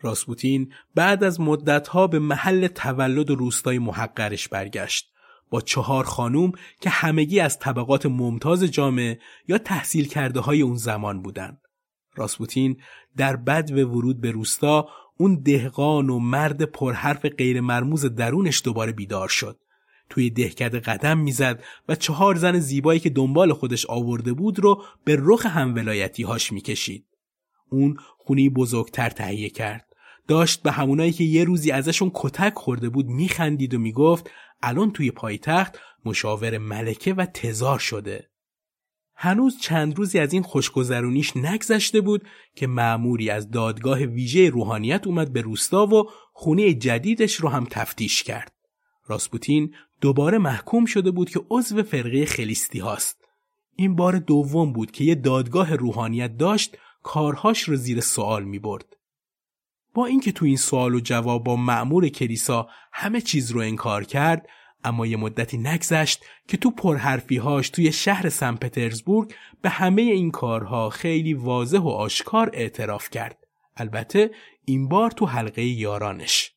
[0.00, 5.12] راسپوتین بعد از مدتها به محل تولد روستای محقرش برگشت
[5.50, 9.18] با چهار خانوم که همگی از طبقات ممتاز جامعه
[9.48, 11.60] یا تحصیل کرده های اون زمان بودند.
[12.14, 12.76] راسپوتین
[13.16, 18.92] در بد و ورود به روستا اون دهقان و مرد پرحرف غیر مرموز درونش دوباره
[18.92, 19.60] بیدار شد.
[20.10, 25.16] توی دهکده قدم می‌زد و چهار زن زیبایی که دنبال خودش آورده بود رو به
[25.20, 27.06] رخ همولایتی هاش می‌کشید.
[27.70, 29.86] اون خونی بزرگتر تهیه کرد.
[30.28, 34.30] داشت به همونایی که یه روزی ازشون کتک خورده بود میخندید و می‌گفت
[34.62, 38.30] الان توی پایتخت مشاور ملکه و تزار شده.
[39.14, 45.32] هنوز چند روزی از این خوشگذرونیش نگذشته بود که معموری از دادگاه ویژه روحانیت اومد
[45.32, 48.55] به روستا و خونه جدیدش رو هم تفتیش کرد.
[49.06, 53.24] راسپوتین دوباره محکوم شده بود که عضو فرقه خلیستی هاست.
[53.76, 58.96] این بار دوم بود که یه دادگاه روحانیت داشت کارهاش رو زیر سوال می برد.
[59.94, 64.48] با اینکه تو این سوال و جواب با معمور کلیسا همه چیز رو انکار کرد
[64.84, 70.90] اما یه مدتی نگذشت که تو پرحرفیهاش توی شهر سن پترزبورگ به همه این کارها
[70.90, 73.38] خیلی واضح و آشکار اعتراف کرد.
[73.76, 74.30] البته
[74.64, 76.52] این بار تو حلقه یارانش.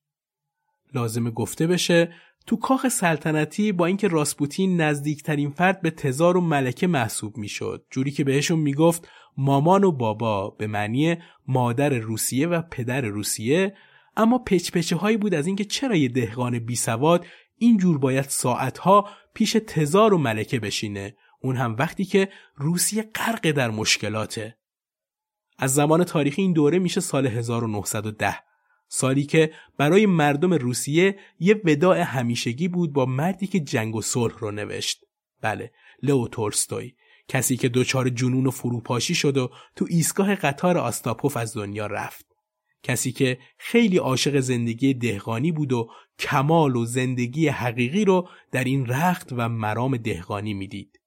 [0.93, 2.14] لازم گفته بشه
[2.48, 7.86] تو کاخ سلطنتی با اینکه راسپوتین نزدیکترین فرد به تزار و ملکه محسوب می‌شد.
[7.92, 11.18] جوری که بهشون می‌گفت مامان و بابا به معنی
[11.48, 13.76] مادر روسیه و پدر روسیه.
[14.18, 17.26] اما پچپچه هایی بود از اینکه چرا یه دهقان بی سواد
[17.58, 21.16] اینجور باید ساعتها پیش تزار و ملکه بشینه.
[21.42, 24.58] اون هم وقتی که روسیه غرق در مشکلاته.
[25.58, 28.49] از زمان تاریخی این دوره میشه سال 1910
[28.90, 34.38] سالی که برای مردم روسیه یه وداع همیشگی بود با مردی که جنگ و صلح
[34.40, 35.06] رو نوشت
[35.42, 35.72] بله
[36.04, 36.94] لئو تولستوی
[37.28, 42.26] کسی که دچار جنون و فروپاشی شد و تو ایستگاه قطار آستاپوف از دنیا رفت
[42.84, 48.86] کسی که خیلی عاشق زندگی دهقانی بود و کمال و زندگی حقیقی رو در این
[48.86, 50.99] رخت و مرام دهقانی می‌دید.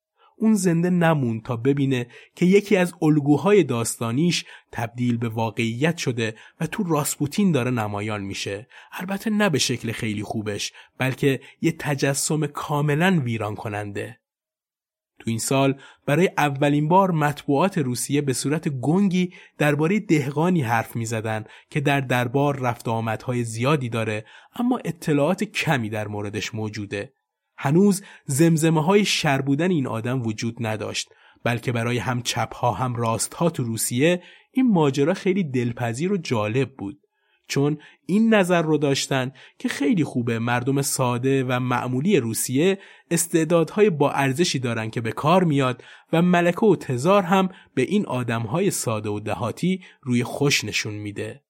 [0.42, 6.66] اون زنده نمون تا ببینه که یکی از الگوهای داستانیش تبدیل به واقعیت شده و
[6.66, 13.20] تو راسپوتین داره نمایان میشه البته نه به شکل خیلی خوبش بلکه یه تجسم کاملا
[13.24, 14.18] ویران کننده
[15.18, 21.06] تو این سال برای اولین بار مطبوعات روسیه به صورت گنگی درباره دهقانی حرف می
[21.06, 24.24] زدن که در دربار رفت آمدهای زیادی داره
[24.56, 27.12] اما اطلاعات کمی در موردش موجوده.
[27.56, 31.08] هنوز زمزمه های شر بودن این آدم وجود نداشت
[31.44, 34.22] بلکه برای هم چپها هم راستها تو روسیه
[34.52, 36.98] این ماجرا خیلی دلپذیر و جالب بود.
[37.48, 42.78] چون این نظر رو داشتن که خیلی خوبه مردم ساده و معمولی روسیه
[43.10, 48.06] استعدادهای با ارزشی دارن که به کار میاد و ملکه و تزار هم به این
[48.06, 51.42] آدمهای ساده و دهاتی روی خوش نشون میده.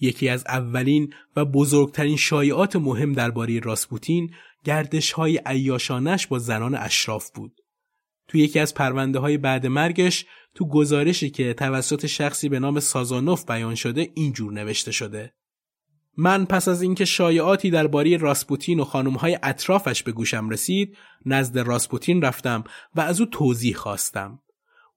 [0.00, 4.30] یکی از اولین و بزرگترین شایعات مهم درباره راسپوتین
[4.64, 7.52] گردش های عیاشانش با زنان اشراف بود.
[8.28, 13.44] تو یکی از پرونده های بعد مرگش تو گزارشی که توسط شخصی به نام سازانوف
[13.50, 15.34] بیان شده اینجور نوشته شده.
[16.16, 22.22] من پس از اینکه شایعاتی درباره راسپوتین و خانمهای اطرافش به گوشم رسید نزد راسپوتین
[22.22, 22.64] رفتم
[22.94, 24.38] و از او توضیح خواستم.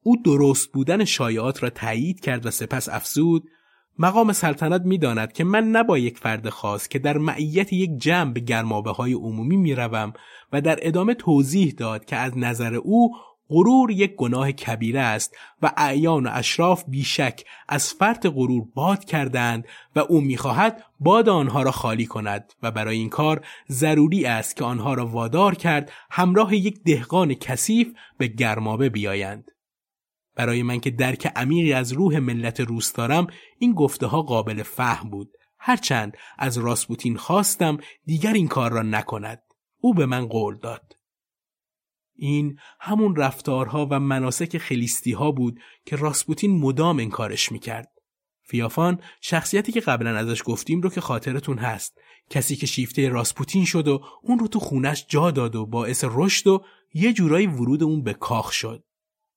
[0.01, 3.49] او درست بودن شایعات را تایید کرد و سپس افزود
[3.99, 8.39] مقام سلطنت می‌داند که من نبا یک فرد خاص که در معیت یک جمع به
[8.39, 10.13] گرمابه های عمومی می‌روم
[10.53, 13.15] و در ادامه توضیح داد که از نظر او
[13.49, 19.67] غرور یک گناه کبیره است و اعیان و اشراف بیشک از فرط غرور باد کردند
[19.95, 24.63] و او می‌خواهد باد آنها را خالی کند و برای این کار ضروری است که
[24.63, 29.51] آنها را وادار کرد همراه یک دهقان کثیف به گرمابه بیایند.
[30.35, 33.27] برای من که درک عمیقی از روح ملت روس دارم
[33.59, 39.41] این گفته ها قابل فهم بود هرچند از راسپوتین خواستم دیگر این کار را نکند
[39.79, 40.95] او به من قول داد
[42.15, 47.91] این همون رفتارها و مناسک خلیستی ها بود که راسپوتین مدام انکارش می‌کرد.
[48.43, 51.97] فیافان شخصیتی که قبلا ازش گفتیم رو که خاطرتون هست
[52.29, 56.47] کسی که شیفته راسپوتین شد و اون رو تو خونش جا داد و باعث رشد
[56.47, 58.84] و یه جورایی ورود اون به کاخ شد.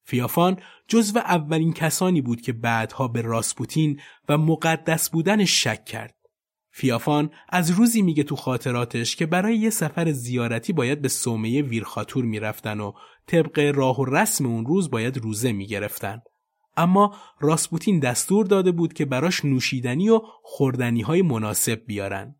[0.08, 0.56] فیافان
[0.88, 6.14] جزو اولین کسانی بود که بعدها به راسپوتین و مقدس بودنش شک کرد.
[6.70, 12.24] فیافان از روزی میگه تو خاطراتش که برای یه سفر زیارتی باید به صومعه ویرخاتور
[12.24, 12.92] می‌رفتن و
[13.26, 16.20] طبق راه و رسم اون روز باید روزه می‌گرفتن.
[16.76, 22.36] اما راسپوتین دستور داده بود که براش نوشیدنی و خوردنی های مناسب بیارن.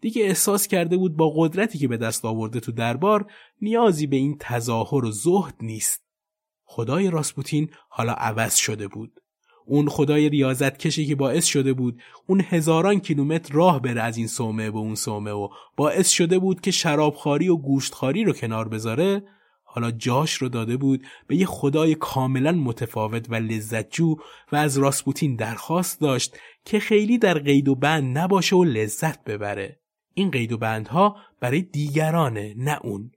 [0.00, 3.26] دیگه احساس کرده بود با قدرتی که به دست آورده تو دربار
[3.60, 6.11] نیازی به این تظاهر و زهد نیست.
[6.74, 9.12] خدای راسپوتین حالا عوض شده بود.
[9.66, 14.26] اون خدای ریاضت کشی که باعث شده بود اون هزاران کیلومتر راه بره از این
[14.26, 19.22] سومه به اون سومه و باعث شده بود که شرابخاری و گوشتخاری رو کنار بذاره
[19.64, 24.16] حالا جاش رو داده بود به یه خدای کاملا متفاوت و لذتجو
[24.52, 29.80] و از راسپوتین درخواست داشت که خیلی در قید و بند نباشه و لذت ببره
[30.14, 33.10] این قید و بندها برای دیگرانه نه اون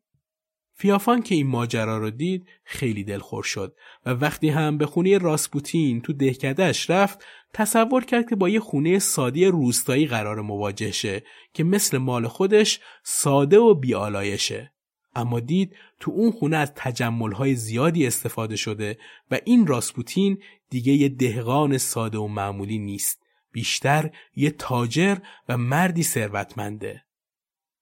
[0.78, 6.02] فیافان که این ماجرا رو دید خیلی دلخور شد و وقتی هم به خونه راسپوتین
[6.02, 11.24] تو دهکدهش رفت تصور کرد که با یه خونه سادی روستایی قرار مواجه شه
[11.54, 14.72] که مثل مال خودش ساده و بیالایشه
[15.16, 18.98] اما دید تو اون خونه از تجملهای زیادی استفاده شده
[19.32, 20.38] و این راسپوتین
[20.70, 23.22] دیگه یه دهقان ساده و معمولی نیست.
[23.52, 25.18] بیشتر یه تاجر
[25.50, 27.04] و مردی ثروتمنده.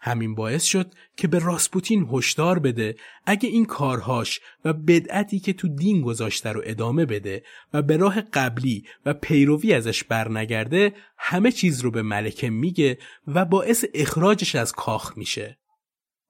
[0.05, 2.95] همین باعث شد که به راسپوتین هشدار بده
[3.25, 7.43] اگه این کارهاش و بدعتی که تو دین گذاشته رو ادامه بده
[7.73, 12.97] و به راه قبلی و پیروی ازش برنگرده همه چیز رو به ملکه میگه
[13.27, 15.57] و باعث اخراجش از کاخ میشه.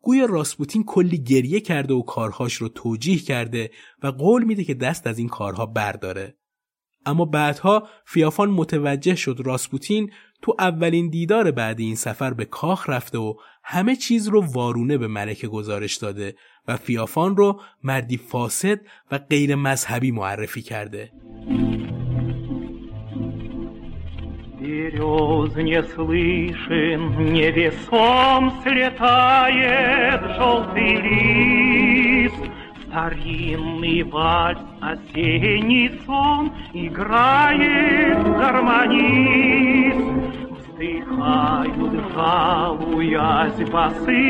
[0.02, 3.72] گویا راسپوتین کلی گریه کرده و کارهاش رو توجیه کرده
[4.04, 6.38] و قول میده که دست از این کارها برداره.
[7.06, 10.12] اما بعدها فیافان متوجه شد راسپوتین
[10.42, 13.34] تو اولین دیدار بعد این سفر به کاخ رفته و
[13.65, 16.35] همه چیز رو وارونه به ملکه گزارش داده
[16.69, 21.11] و فیافان رو مردی فاسد و غیر مذهبی معرفی کرده
[24.61, 27.01] Березне слышен,
[27.33, 32.43] невесом слетает желтый лист.
[32.85, 40.09] Старинный вальс, осенний сон играет гармонист.
[40.83, 44.23] Вздыхают, жалуясь басы,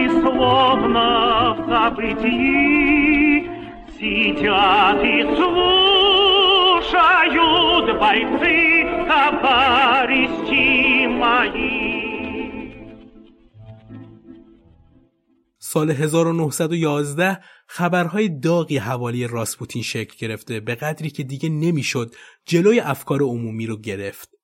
[0.00, 1.06] и словно
[1.54, 3.30] в забытии
[3.96, 6.26] сидят и слушают
[8.00, 8.56] бойцы
[9.06, 10.46] товарищ
[11.20, 11.96] мои.
[15.58, 23.22] سال 1911 خبرهای داغی حوالی راسپوتین شکل گرفته به قدری که دیگه نمیشد جلوی افکار
[23.22, 24.36] عمومی رو گرفت.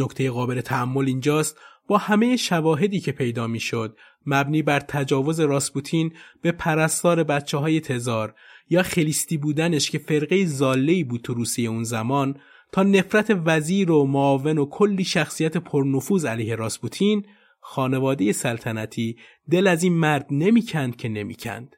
[0.00, 1.56] نکته قابل تحمل اینجاست
[1.88, 3.96] با همه شواهدی که پیدا می‌شد
[4.26, 8.34] مبنی بر تجاوز راسپوتین به پرستار بچه های تزار
[8.70, 12.40] یا خلیستی بودنش که فرقه زالهی بود تو روسیه اون زمان
[12.72, 17.24] تا نفرت وزیر و معاون و کلی شخصیت پرنفوذ علیه راسپوتین
[17.60, 19.16] خانواده سلطنتی
[19.50, 21.76] دل از این مرد نمی‌کند که نمی‌کند.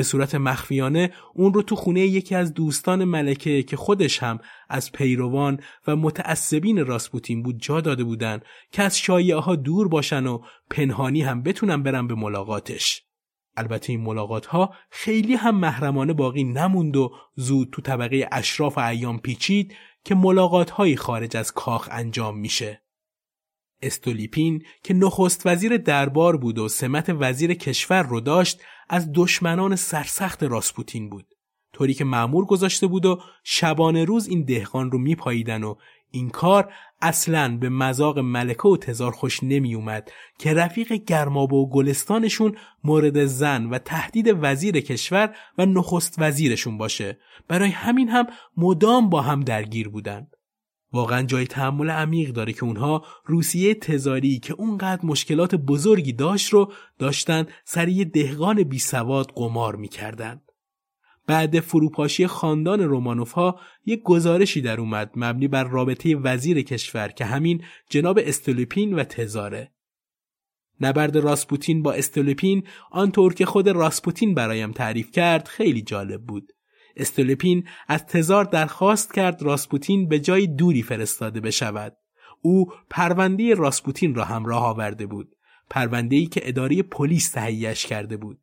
[0.00, 4.38] به صورت مخفیانه اون رو تو خونه یکی از دوستان ملکه که خودش هم
[4.68, 8.40] از پیروان و متعصبین راسپوتین بود جا داده بودن
[8.72, 10.38] که از شایعه ها دور باشن و
[10.70, 13.02] پنهانی هم بتونن برن به ملاقاتش.
[13.56, 18.80] البته این ملاقات ها خیلی هم محرمانه باقی نموند و زود تو طبقه اشراف و
[18.80, 19.74] ایام پیچید
[20.04, 22.82] که ملاقات هایی خارج از کاخ انجام میشه.
[23.82, 28.60] استولیپین که نخست وزیر دربار بود و سمت وزیر کشور رو داشت
[28.92, 31.26] از دشمنان سرسخت راسپوتین بود.
[31.72, 35.74] طوری که معمور گذاشته بود و شبانه روز این دهقان رو میپاییدن و
[36.10, 36.72] این کار
[37.02, 43.24] اصلا به مذاق ملکه و تزار خوش نمی اومد که رفیق گرمابه و گلستانشون مورد
[43.24, 47.18] زن و تهدید وزیر کشور و نخست وزیرشون باشه.
[47.48, 48.26] برای همین هم
[48.56, 50.26] مدام با هم درگیر بودن.
[50.92, 56.72] واقعا جای تحمل عمیق داره که اونها روسیه تزاری که اونقدر مشکلات بزرگی داشت رو
[56.98, 60.40] داشتن سر یه دهقان بی سواد قمار می‌کردن.
[61.26, 67.24] بعد فروپاشی خاندان رومانوف ها یک گزارشی در اومد مبنی بر رابطه وزیر کشور که
[67.24, 69.72] همین جناب استولوپین و تزاره.
[70.80, 76.52] نبرد راسپوتین با استولوپین آنطور که خود راسپوتین برایم تعریف کرد خیلی جالب بود.
[76.96, 81.96] استولپین از تزار درخواست کرد راسپوتین به جای دوری فرستاده بشود.
[82.42, 85.36] او پرونده راسپوتین را همراه آورده بود.
[85.70, 88.38] پرونده ای که اداره پلیس تهیهش کرده بود.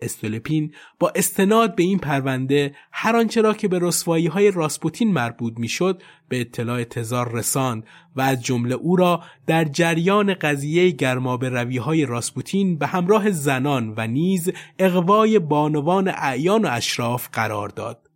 [0.00, 5.52] استولپین با استناد به این پرونده هر آنچه را که به رسوایی های راسپوتین مربوط
[5.56, 7.86] می‌شد به اطلاع تزار رساند
[8.16, 13.94] و از جمله او را در جریان قضیه گرمابه روی های راسپوتین به همراه زنان
[13.96, 18.08] و نیز اقوای بانوان اعیان و اشراف قرار داد.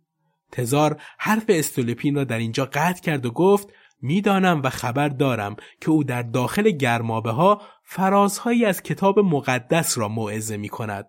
[0.51, 3.67] تزار حرف استولپین را در اینجا قطع کرد و گفت
[4.01, 10.07] می‌دانم و خبر دارم که او در داخل گرمابه ها فرازهایی از کتاب مقدس را
[10.07, 11.05] موعظه می کند.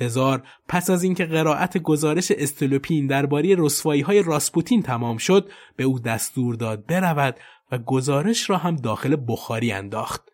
[0.00, 5.98] تزار پس از اینکه قرائت گزارش استلوپین درباره رسوایی های راسپوتین تمام شد به او
[5.98, 7.36] دستور داد برود
[7.72, 10.28] و گزارش را هم داخل بخاری انداخت.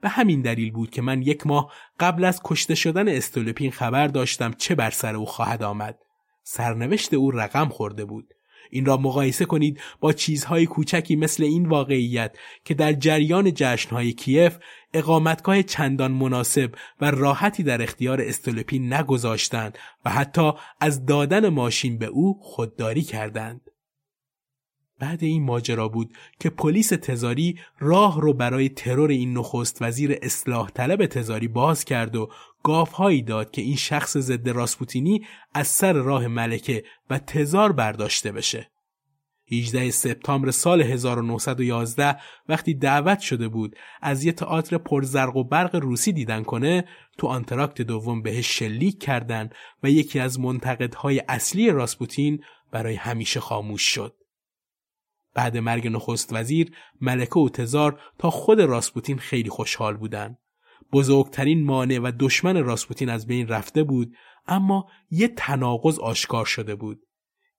[0.00, 4.52] به همین دلیل بود که من یک ماه قبل از کشته شدن استولپین خبر داشتم
[4.52, 5.98] چه بر سر او خواهد آمد.
[6.42, 8.34] سرنوشت او رقم خورده بود.
[8.70, 14.58] این را مقایسه کنید با چیزهای کوچکی مثل این واقعیت که در جریان جشنهای کیف
[14.94, 22.06] اقامتگاه چندان مناسب و راحتی در اختیار استولپین نگذاشتند و حتی از دادن ماشین به
[22.06, 23.60] او خودداری کردند.
[24.98, 30.70] بعد این ماجرا بود که پلیس تزاری راه رو برای ترور این نخست وزیر اصلاح
[30.70, 32.30] طلب تزاری باز کرد و
[32.62, 38.70] گافهایی داد که این شخص ضد راسپوتینی از سر راه ملکه و تزار برداشته بشه.
[39.52, 42.16] 18 سپتامبر سال 1911
[42.48, 46.84] وقتی دعوت شده بود از یه تئاتر پرزرق و برق روسی دیدن کنه
[47.18, 49.50] تو آنتراکت دوم بهش شلیک کردن
[49.82, 54.14] و یکی از منتقدهای اصلی راسپوتین برای همیشه خاموش شد.
[55.34, 60.36] بعد مرگ نخست وزیر ملکه و تزار تا خود راسپوتین خیلی خوشحال بودن.
[60.92, 64.14] بزرگترین مانع و دشمن راسپوتین از بین رفته بود
[64.46, 67.00] اما یه تناقض آشکار شده بود.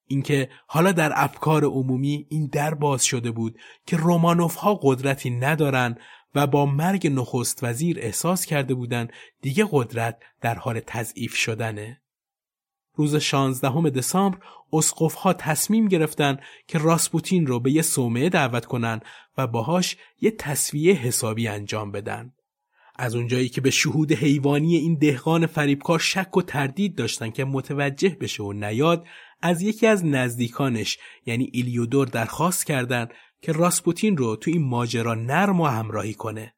[0.07, 5.97] اینکه حالا در افکار عمومی این در باز شده بود که رومانوف ها قدرتی ندارن
[6.35, 12.01] و با مرگ نخست وزیر احساس کرده بودند دیگه قدرت در حال تضعیف شدنه.
[12.95, 14.37] روز 16 دسامبر
[14.73, 19.01] اسقف ها تصمیم گرفتن که راسپوتین رو به یه صومعه دعوت کنن
[19.37, 22.33] و باهاش یه تصویه حسابی انجام بدن.
[23.01, 28.17] از اونجایی که به شهود حیوانی این دهقان فریبکار شک و تردید داشتن که متوجه
[28.21, 29.05] بشه و نیاد
[29.41, 35.61] از یکی از نزدیکانش یعنی ایلیودور درخواست کردند که راسپوتین رو تو این ماجرا نرم
[35.61, 36.53] و همراهی کنه.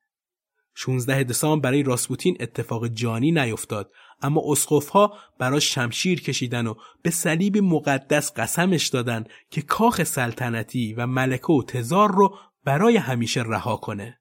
[0.75, 4.55] 16 دسامبر برای راسپوتین اتفاق جانی نیفتاد اما
[4.91, 11.53] ها براش شمشیر کشیدن و به صلیب مقدس قسمش دادن که کاخ سلطنتی و ملکه
[11.53, 14.20] و تزار رو برای همیشه رها کنه.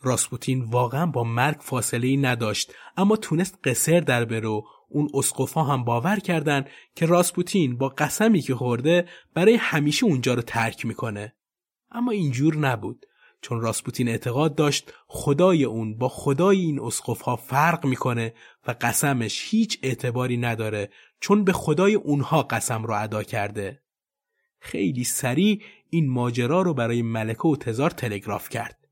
[0.00, 5.62] راسپوتین واقعا با مرگ فاصله ای نداشت اما تونست قصر در بره و اون اسقفا
[5.62, 11.34] هم باور کردن که راسپوتین با قسمی که خورده برای همیشه اونجا رو ترک می‌کنه
[11.90, 13.06] اما اینجور نبود
[13.40, 18.34] چون راسپوتین اعتقاد داشت خدای اون با خدای این اسقف ها فرق می‌کنه
[18.66, 20.90] و قسمش هیچ اعتباری نداره
[21.20, 23.82] چون به خدای اونها قسم رو ادا کرده.
[24.60, 28.85] خیلی سریع این ماجرا رو برای ملکه و تزار تلگراف کرد.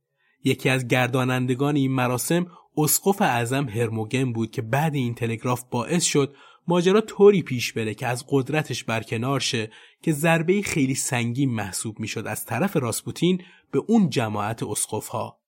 [0.45, 6.35] یکی از گردانندگان این مراسم اسقف اعظم هرموگن بود که بعد این تلگراف باعث شد
[6.69, 9.71] ماجرا طوری پیش بره که از قدرتش برکنار شه
[10.03, 15.41] که ضربه خیلی سنگین محسوب می‌شد از طرف راسپوتین به اون جماعت اسقف ها.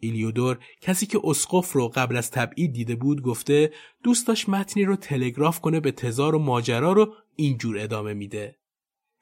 [0.00, 3.72] ایلیودور کسی که اسقف رو قبل از تبعید دیده بود گفته
[4.04, 8.58] دوست داشت متنی رو تلگراف کنه به تزار و ماجرا رو اینجور ادامه میده.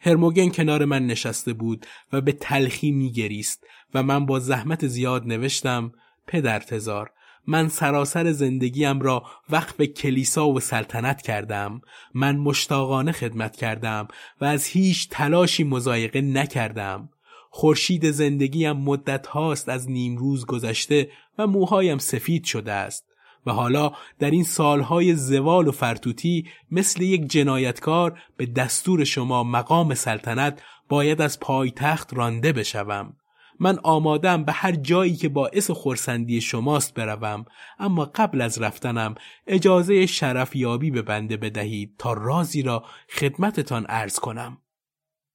[0.01, 5.93] هرموگن کنار من نشسته بود و به تلخی میگریست و من با زحمت زیاد نوشتم
[6.27, 7.11] پدر تزار
[7.47, 11.81] من سراسر زندگیم را وقف کلیسا و سلطنت کردم.
[12.15, 14.09] من مشتاقانه خدمت کردم
[14.41, 17.09] و از هیچ تلاشی مزایقه نکردم.
[17.51, 23.06] خورشید زندگیم مدت هاست از نیم روز گذشته و موهایم سفید شده است.
[23.47, 29.95] و حالا در این سالهای زوال و فرتوتی مثل یک جنایتکار به دستور شما مقام
[29.95, 33.17] سلطنت باید از پایتخت رانده بشوم.
[33.61, 37.45] من آمادم به هر جایی که باعث خورسندی شماست بروم
[37.79, 39.15] اما قبل از رفتنم
[39.47, 44.59] اجازه شرف یابی به بنده بدهید تا رازی را خدمتتان عرض کنم.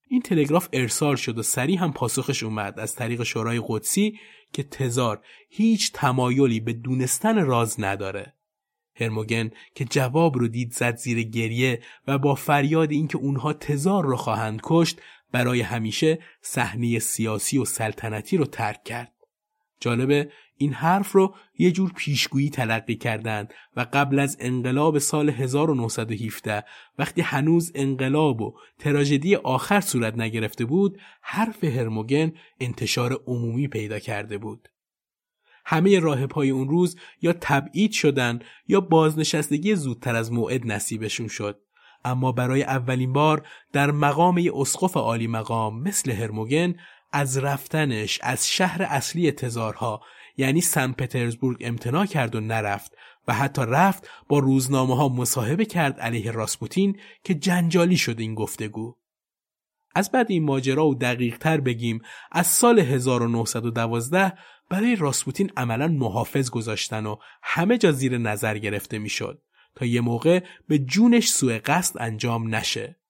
[0.08, 4.18] این تلگراف ارسال شد و سریع هم پاسخش اومد از طریق شورای قدسی
[4.52, 8.34] که تزار هیچ تمایلی به دونستن راز نداره.
[8.94, 14.16] هرموگن که جواب رو دید زد زیر گریه و با فریاد اینکه اونها تزار رو
[14.16, 15.00] خواهند کشت
[15.32, 19.12] برای همیشه صحنه سیاسی و سلطنتی رو ترک کرد.
[19.80, 20.32] جالبه
[20.62, 26.64] این حرف رو یه جور پیشگویی تلقی کردند و قبل از انقلاب سال 1917
[26.98, 34.38] وقتی هنوز انقلاب و تراژدی آخر صورت نگرفته بود حرف هرموگن انتشار عمومی پیدا کرده
[34.38, 34.68] بود.
[35.64, 38.38] همه راهپای اون روز یا تبعید شدن
[38.68, 41.60] یا بازنشستگی زودتر از موعد نصیبشون شد.
[42.04, 46.74] اما برای اولین بار در مقام اسقف عالی مقام مثل هرموگن
[47.12, 50.00] از رفتنش از شهر اصلی تزارها
[50.36, 52.92] یعنی سن پترزبورگ امتناع کرد و نرفت
[53.28, 58.96] و حتی رفت با روزنامه ها مصاحبه کرد علیه راسپوتین که جنجالی شد این گفتگو.
[59.94, 62.00] از بعد این ماجرا و دقیق تر بگیم
[62.32, 64.32] از سال 1912
[64.70, 69.42] برای راسپوتین عملا محافظ گذاشتن و همه جا زیر نظر گرفته می‌شد
[69.74, 73.01] تا یه موقع به جونش سوء قصد انجام نشه.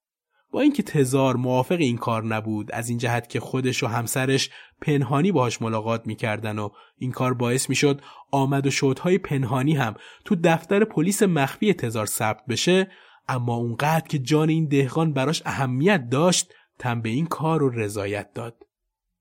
[0.53, 4.51] با اینکه تزار موافق این کار نبود از این جهت که خودش و همسرش
[4.81, 9.95] پنهانی باهاش ملاقات می‌کردن و این کار باعث می‌شد آمد و شدهای پنهانی هم
[10.25, 12.91] تو دفتر پلیس مخفی تزار ثبت بشه
[13.29, 18.33] اما اونقدر که جان این دهقان براش اهمیت داشت تم به این کار رو رضایت
[18.35, 18.67] داد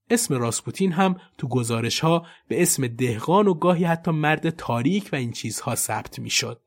[0.10, 5.16] اسم راسپوتین هم تو گزارش ها به اسم دهقان و گاهی حتی مرد تاریک و
[5.16, 6.62] این چیزها ثبت می‌شد.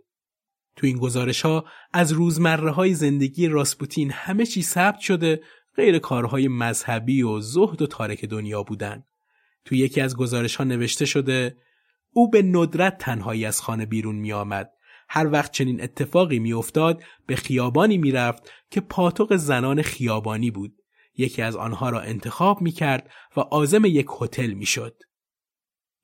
[0.76, 5.40] تو این گزارش ها از روزمره های زندگی راسپوتین همه چی ثبت شده
[5.76, 9.04] غیر کارهای مذهبی و زهد و تارک دنیا بودن.
[9.64, 11.56] تو یکی از گزارش ها نوشته شده
[12.12, 14.70] او به ندرت تنهایی از خانه بیرون می آمد.
[15.08, 20.72] هر وقت چنین اتفاقی می افتاد به خیابانی می رفت که پاتوق زنان خیابانی بود.
[21.16, 25.02] یکی از آنها را انتخاب می کرد و آزم یک هتل می شد.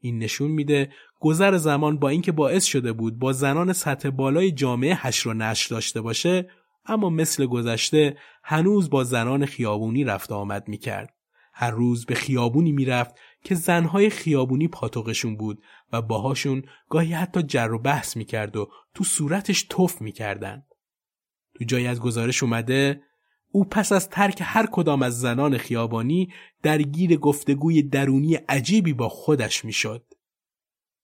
[0.01, 4.95] این نشون میده گذر زمان با اینکه باعث شده بود با زنان سطح بالای جامعه
[4.95, 6.51] هش و نشر داشته باشه
[6.87, 11.14] اما مثل گذشته هنوز با زنان خیابونی رفت آمد می‌کرد.
[11.55, 15.62] هر روز به خیابونی می‌رفت که زنهای خیابونی پاتوقشون بود
[15.93, 20.62] و باهاشون گاهی حتی جر و بحث می‌کرد و تو صورتش توف می‌کردن.
[21.55, 23.03] تو جایی از گزارش اومده
[23.53, 26.32] او پس از ترک هر کدام از زنان خیابانی
[26.62, 30.05] درگیر گفتگوی درونی عجیبی با خودش می‌شد.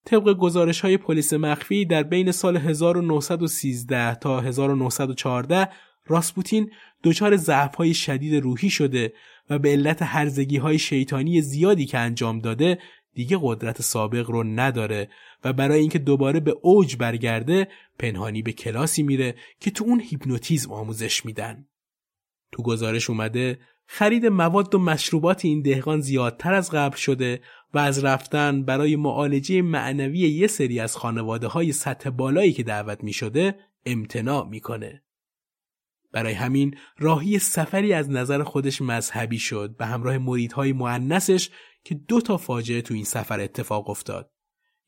[0.07, 5.69] طبق گزارش های پلیس مخفی در بین سال 1913 تا 1914
[6.07, 6.71] راسپوتین
[7.05, 9.13] دچار ضعف های شدید روحی شده
[9.51, 12.79] و به علت هرزگی های شیطانی زیادی که انجام داده
[13.15, 15.09] دیگه قدرت سابق رو نداره
[15.45, 17.69] و برای اینکه دوباره به اوج برگرده
[17.99, 21.67] پنهانی به کلاسی میره که تو اون هیپنوتیزم آموزش میدن.
[22.53, 27.41] تو گزارش اومده خرید مواد و مشروبات این دهقان زیادتر از قبل شده
[27.75, 33.05] و از رفتن برای معالجه معنوی یه سری از خانواده های سطح بالایی که دعوت
[33.05, 35.03] می شده امتناع می‌کنه.
[36.13, 41.51] برای همین راهی سفری از نظر خودش مذهبی شد به همراه مریدهای معنسش
[41.85, 44.31] که دو تا فاجعه تو این سفر اتفاق افتاد.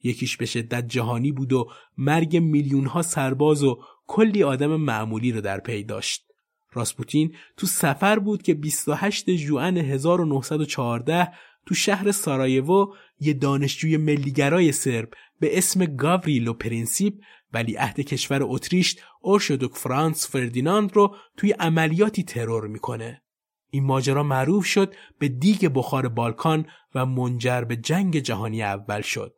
[0.02, 5.40] یکیش به شدت جهانی بود و مرگ میلیون ها سرباز و کلی آدم معمولی رو
[5.40, 6.27] در پی داشت.
[6.72, 11.32] راسپوتین تو سفر بود که 28 ژوئن 1914
[11.66, 15.08] تو شهر سارایوو یه دانشجوی ملیگرای سرب
[15.40, 17.14] به اسم گاوریلو پرینسیپ
[17.52, 23.22] ولی عهد کشور اتریش ارشدوک فرانس فردیناند رو توی عملیاتی ترور می‌کنه.
[23.70, 29.34] این ماجرا معروف شد به دیگ بخار بالکان و منجر به جنگ جهانی اول شد.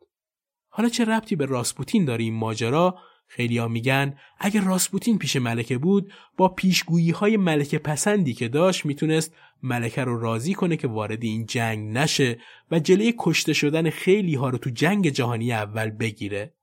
[0.69, 2.97] حالا چه ربطی به راسپوتین داره این ماجرا؟
[3.33, 8.85] خیلی ها میگن اگر راسپوتین پیش ملکه بود با پیشگویی های ملکه پسندی که داشت
[8.85, 9.33] می‌تونست
[9.63, 12.39] ملکه رو راضی کنه که وارد این جنگ نشه
[12.71, 16.53] و جلوی کشته شدن خیلی ها رو تو جنگ جهانی اول بگیره.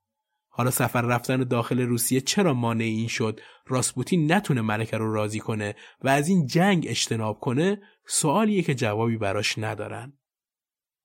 [0.47, 5.75] حالا سفر رفتن داخل روسیه چرا مانع این شد راسپوتین نتونه ملکه رو راضی کنه
[6.03, 10.13] و از این جنگ اجتناب کنه سوالیه که جوابی براش ندارن.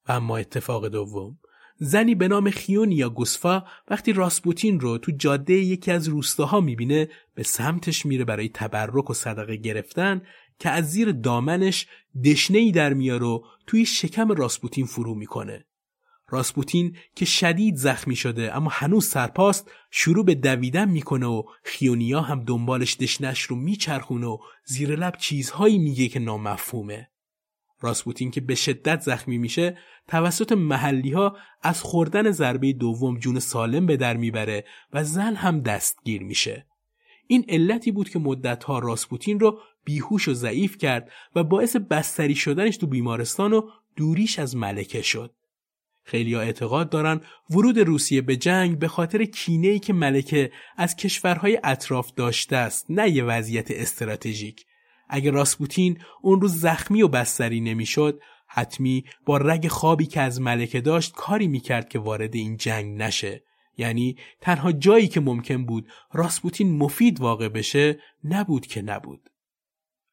[0.07, 1.39] اما اتفاق دوم
[1.79, 7.43] زنی به نام خیونیا گوسفا وقتی راسپوتین رو تو جاده یکی از روستاها می‌بینه به
[7.43, 10.23] سمتش میره برای تبرک و صدقه گرفتن
[10.59, 11.87] که از زیر دامنش
[12.25, 15.65] دشنه ای در میاره و توی شکم راسپوتین فرو می‌کنه.
[16.29, 22.45] راسپوتین که شدید زخمی شده اما هنوز سرپاست شروع به دویدن می‌کنه و خیونیا هم
[22.45, 27.09] دنبالش دشنش رو میچرخونه و زیر لب چیزهایی میگه که نامفهومه.
[27.81, 29.79] راسپوتین که به شدت زخمی میشه
[30.09, 35.61] توسط محلی ها از خوردن ضربه دوم جون سالم به در می‌بره و زن هم
[35.61, 36.67] دستگیر میشه.
[37.27, 42.77] این علتی بود که مدتها راسپوتین رو بیهوش و ضعیف کرد و باعث بستری شدنش
[42.77, 43.63] تو بیمارستان و
[43.97, 45.35] دوریش از ملکه شد.
[46.05, 47.21] خیلی ها اعتقاد دارن
[47.51, 53.11] ورود روسیه به جنگ به خاطر کینه که ملکه از کشورهای اطراف داشته است نه
[53.11, 54.67] یه وضعیت استراتژیک
[55.09, 60.81] اگر راسپوتین اون روز زخمی و بستری نمی‌شد حتمی با رگ خوابی که از ملکه
[60.81, 63.45] داشت کاری می‌کرد که وارد این جنگ نشه.
[63.77, 69.31] یعنی تنها جایی که ممکن بود راسپوتین مفید واقع بشه نبود که نبود.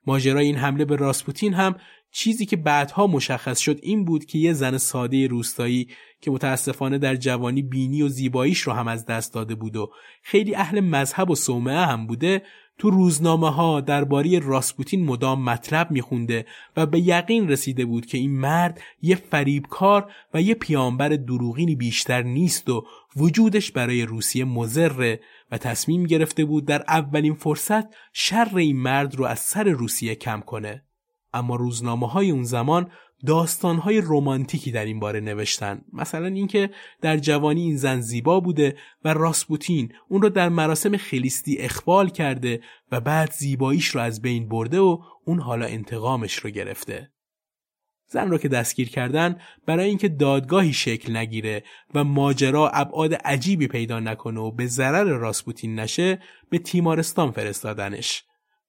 [0.07, 1.75] ماجرای این حمله به راسپوتین هم
[2.11, 5.87] چیزی که بعدها مشخص شد این بود که یه زن ساده روستایی
[6.21, 9.91] که متاسفانه در جوانی بینی و زیباییش رو هم از دست داده بود و
[10.23, 12.41] خیلی اهل مذهب و صومعه هم بوده
[12.81, 16.45] تو روزنامه ها درباره راسپوتین مدام مطلب میخونده
[16.77, 22.21] و به یقین رسیده بود که این مرد یه فریبکار و یه پیامبر دروغینی بیشتر
[22.21, 22.85] نیست و
[23.15, 25.19] وجودش برای روسیه مزره
[25.51, 30.39] و تصمیم گرفته بود در اولین فرصت شر این مرد رو از سر روسیه کم
[30.39, 30.83] کنه.
[31.33, 32.91] اما روزنامه های اون زمان
[33.25, 35.81] داستان های رومانتیکی در این باره نوشتن.
[35.93, 36.69] مثلا اینکه
[37.01, 42.61] در جوانی این زن زیبا بوده و راسپوتین اون رو در مراسم خلیستی اخبال کرده
[42.91, 47.11] و بعد زیباییش رو از بین برده و اون حالا انتقامش رو گرفته.
[48.07, 53.99] زن رو که دستگیر کردن برای اینکه دادگاهی شکل نگیره و ماجرا ابعاد عجیبی پیدا
[53.99, 56.19] نکنه و به ضرر راسپوتین نشه
[56.49, 58.23] به تیمارستان فرستادنش.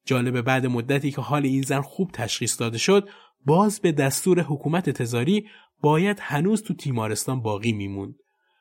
[0.05, 3.09] جالب بعد مدتی که حال این زن خوب تشخیص داده شد
[3.47, 5.47] باز به دستور حکومت تزاری
[5.81, 8.15] باید هنوز تو تیمارستان باقی میموند.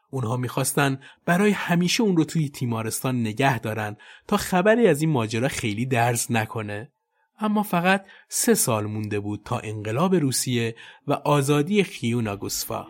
[0.10, 3.98] اونها می‌خواستن برای همیشه اون رو توی تیمارستان نگه دارن
[4.28, 6.92] تا خبری از این ماجرا خیلی درز نکنه.
[7.40, 10.76] اما فقط سه سال مونده بود تا انقلاب روسیه
[11.08, 12.86] و آزادی خیون آگوسفا.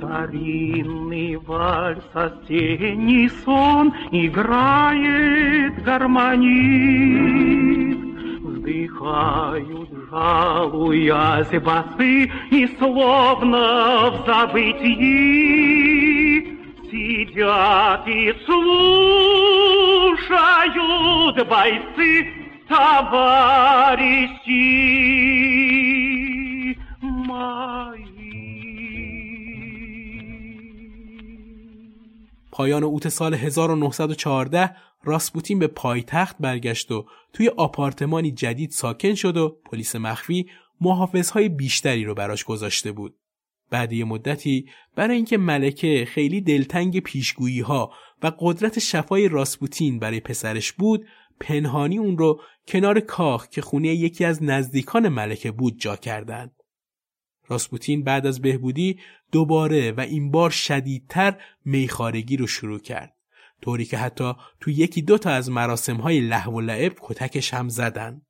[0.00, 6.40] Старинный вальс осенний сон Играет гармонист
[8.40, 15.60] Вздыхают, жалуясь басы И словно в забытии.
[16.90, 19.36] Сидят и слушают
[21.46, 22.32] бойцы
[22.68, 24.30] Товарищи
[32.60, 39.48] پایان اوت سال 1914 راسپوتین به پایتخت برگشت و توی آپارتمانی جدید ساکن شد و
[39.48, 40.46] پلیس مخفی
[40.80, 43.16] محافظهای بیشتری رو براش گذاشته بود.
[43.70, 44.66] بعد یه مدتی
[44.96, 47.92] برای اینکه ملکه خیلی دلتنگ پیشگویی ها
[48.22, 51.06] و قدرت شفای راسپوتین برای پسرش بود
[51.40, 56.59] پنهانی اون رو کنار کاخ که خونه یکی از نزدیکان ملکه بود جا کردند.
[57.50, 58.98] راسپوتین بعد از بهبودی
[59.32, 63.14] دوباره و این بار شدیدتر میخارگی رو شروع کرد
[63.62, 67.68] طوری که حتی تو یکی دو تا از مراسم های لحو و لعب کتکش هم
[67.68, 68.22] زدن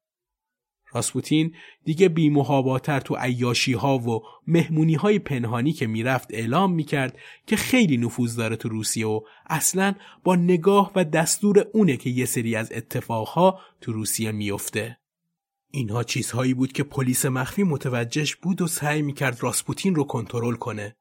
[0.92, 7.56] راسپوتین دیگه بیمهاباتر تو عیاشی ها و مهمونی های پنهانی که می‌رفت اعلام می‌کرد که
[7.56, 9.94] خیلی نفوذ داره تو روسیه و اصلا
[10.24, 14.99] با نگاه و دستور اونه که یه سری از اتفاقها تو روسیه میفته.
[15.70, 20.96] اینها چیزهایی بود که پلیس مخفی متوجهش بود و سعی می‌کرد راسپوتین رو کنترل کنه.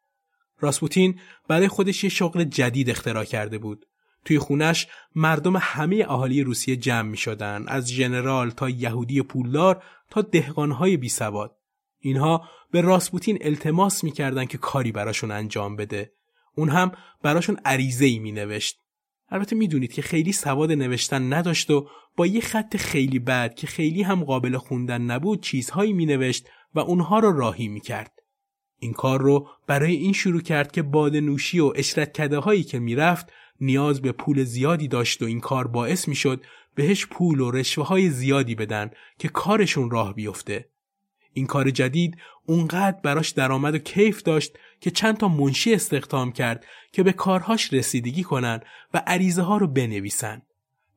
[0.59, 3.85] راسپوتین برای خودش یه شغل جدید اختراع کرده بود.
[4.25, 10.21] توی خونش مردم همه اهالی روسیه جمع می شدن از ژنرال تا یهودی پولدار تا
[10.21, 11.55] دهقانهای بی سواد.
[11.99, 16.11] اینها به راسپوتین التماس می‌کردن که کاری براشون انجام بده.
[16.55, 16.91] اون هم
[17.23, 18.79] براشون عریضه ای می نوشت.
[19.31, 24.01] البته می‌دونید که خیلی سواد نوشتن نداشت و با یه خط خیلی بد که خیلی
[24.01, 28.11] هم قابل خوندن نبود چیزهایی می نوشت و اونها رو راهی می کرد.
[28.79, 32.79] این کار رو برای این شروع کرد که باد نوشی و اشرت کده هایی که
[32.79, 33.31] می‌رفت
[33.61, 36.43] نیاز به پول زیادی داشت و این کار باعث می‌شد
[36.75, 40.69] بهش پول و رشوه های زیادی بدن که کارشون راه بیفته.
[41.33, 46.65] این کار جدید اونقدر براش درآمد و کیف داشت که چند تا منشی استخدام کرد
[46.91, 48.59] که به کارهاش رسیدگی کنن
[48.93, 50.41] و عریضه ها رو بنویسن.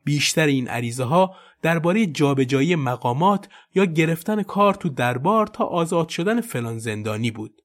[0.05, 6.41] بیشتر این عریضه ها درباره جابجایی مقامات یا گرفتن کار تو دربار تا آزاد شدن
[6.41, 7.63] فلان زندانی بود.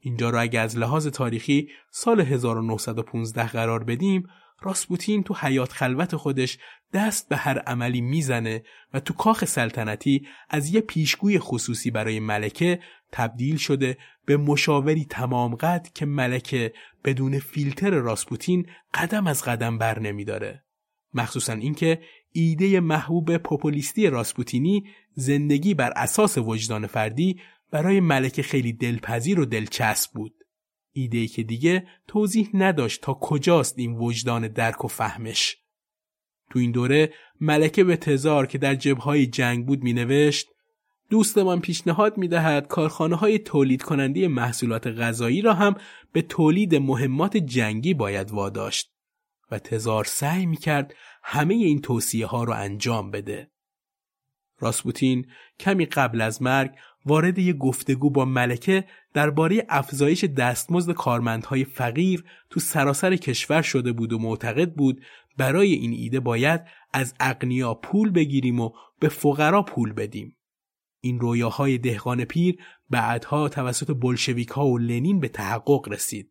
[0.00, 4.28] اینجا را اگه از لحاظ تاریخی سال 1915 قرار بدیم
[4.60, 6.58] راسپوتین تو حیات خلوت خودش
[6.92, 8.62] دست به هر عملی می‌زنه
[8.94, 12.80] و تو کاخ سلطنتی از یه پیشگوی خصوصی برای ملکه
[13.12, 16.72] تبدیل شده به مشاوری تمام قد که ملکه
[17.04, 20.64] بدون فیلتر راسپوتین قدم از قدم بر نمیداره.
[21.14, 22.00] مخصوصا اینکه
[22.32, 24.84] ایده محبوب پوپولیستی راسپوتینی
[25.14, 30.34] زندگی بر اساس وجدان فردی برای ملکه خیلی دلپذیر و دلچسب بود.
[30.92, 35.56] ایده که دیگه توضیح نداشت تا کجاست این وجدان درک و فهمش.
[36.50, 40.48] تو این دوره ملکه به تزار که در جبهای جنگ بود می نوشت
[41.10, 45.74] دوستمان پیشنهاد می دهد کارخانه های تولید کننده محصولات غذایی را هم
[46.12, 48.92] به تولید مهمات جنگی باید واداشت
[49.50, 53.50] و تزار سعی می کرد همه این توصیه ها رو انجام بده.
[54.58, 55.26] راسپوتین
[55.60, 56.70] کمی قبل از مرگ
[57.06, 58.84] وارد یک گفتگو با ملکه
[59.14, 65.00] درباره افزایش دستمزد کارمندهای فقیر تو سراسر کشور شده بود و معتقد بود
[65.36, 66.60] برای این ایده باید
[66.92, 68.70] از اقنیا پول بگیریم و
[69.00, 70.36] به فقرا پول بدیم.
[71.06, 72.56] این رویاهای دهقان پیر
[72.90, 76.30] بعدها توسط بلشویک و لنین به تحقق رسید.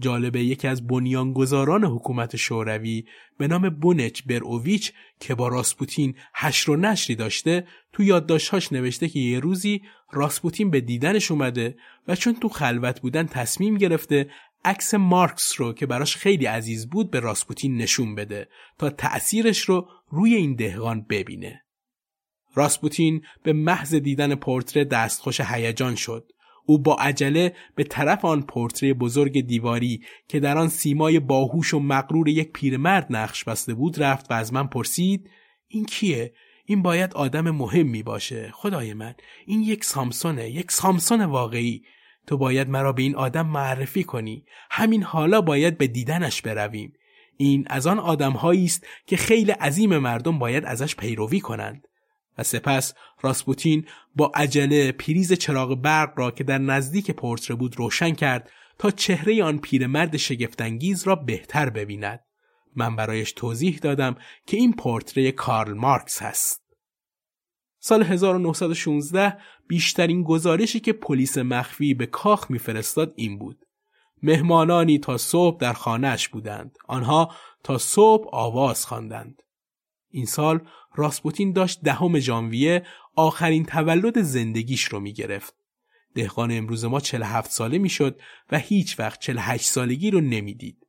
[0.00, 3.04] جالبه یکی از بنیانگذاران حکومت شوروی
[3.38, 9.18] به نام بونچ بروویچ که با راسپوتین هشر و نشری داشته تو یادداشتهاش نوشته که
[9.18, 11.76] یه روزی راسپوتین به دیدنش اومده
[12.08, 14.30] و چون تو خلوت بودن تصمیم گرفته
[14.64, 19.88] عکس مارکس رو که براش خیلی عزیز بود به راسپوتین نشون بده تا تأثیرش رو
[20.10, 21.65] روی این دهقان ببینه.
[22.56, 26.32] راسپوتین به محض دیدن پورتره دستخوش هیجان شد.
[26.66, 31.78] او با عجله به طرف آن پورتری بزرگ دیواری که در آن سیمای باهوش و
[31.80, 35.30] مغرور یک پیرمرد نقش بسته بود رفت و از من پرسید
[35.68, 36.34] این کیه؟
[36.64, 38.50] این باید آدم مهمی باشه.
[38.54, 39.14] خدای من
[39.46, 41.82] این یک سامسونه یک سامسون واقعی.
[42.26, 44.44] تو باید مرا به این آدم معرفی کنی.
[44.70, 46.92] همین حالا باید به دیدنش برویم.
[47.36, 51.88] این از آن آدمهایی است که خیلی عظیم مردم باید ازش پیروی کنند.
[52.38, 53.86] و سپس راسپوتین
[54.16, 59.44] با عجله پریز چراغ برق را که در نزدیک پورتره بود روشن کرد تا چهره
[59.44, 62.20] آن پیرمرد شگفتانگیز را بهتر ببیند.
[62.76, 66.62] من برایش توضیح دادم که این پورتره کارل مارکس هست.
[67.78, 69.38] سال 1916
[69.68, 73.58] بیشترین گزارشی که پلیس مخفی به کاخ میفرستاد این بود.
[74.22, 76.78] مهمانانی تا صبح در خانهش بودند.
[76.88, 77.34] آنها
[77.64, 79.42] تا صبح آواز خواندند.
[80.10, 80.60] این سال
[80.94, 85.54] راسپوتین داشت دهم ژانویه آخرین تولد زندگیش رو می گرفت.
[86.14, 88.20] دهقان امروز ما 47 ساله می‌شد
[88.50, 90.86] و هیچ وقت 48 سالگی رو نمی‌دید.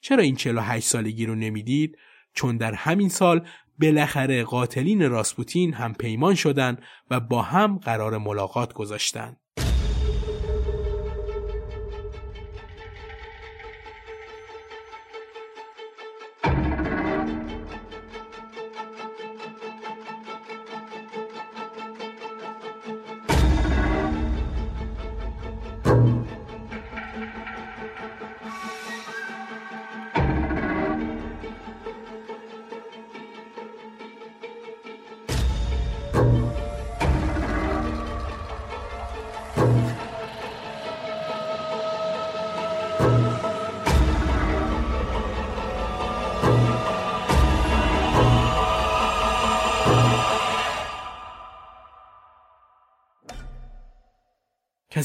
[0.00, 1.98] چرا این 48 سالگی رو نمی‌دید؟
[2.32, 3.48] چون در همین سال
[3.80, 9.40] بالاخره قاتلین راسپوتین هم پیمان شدند و با هم قرار ملاقات گذاشتند.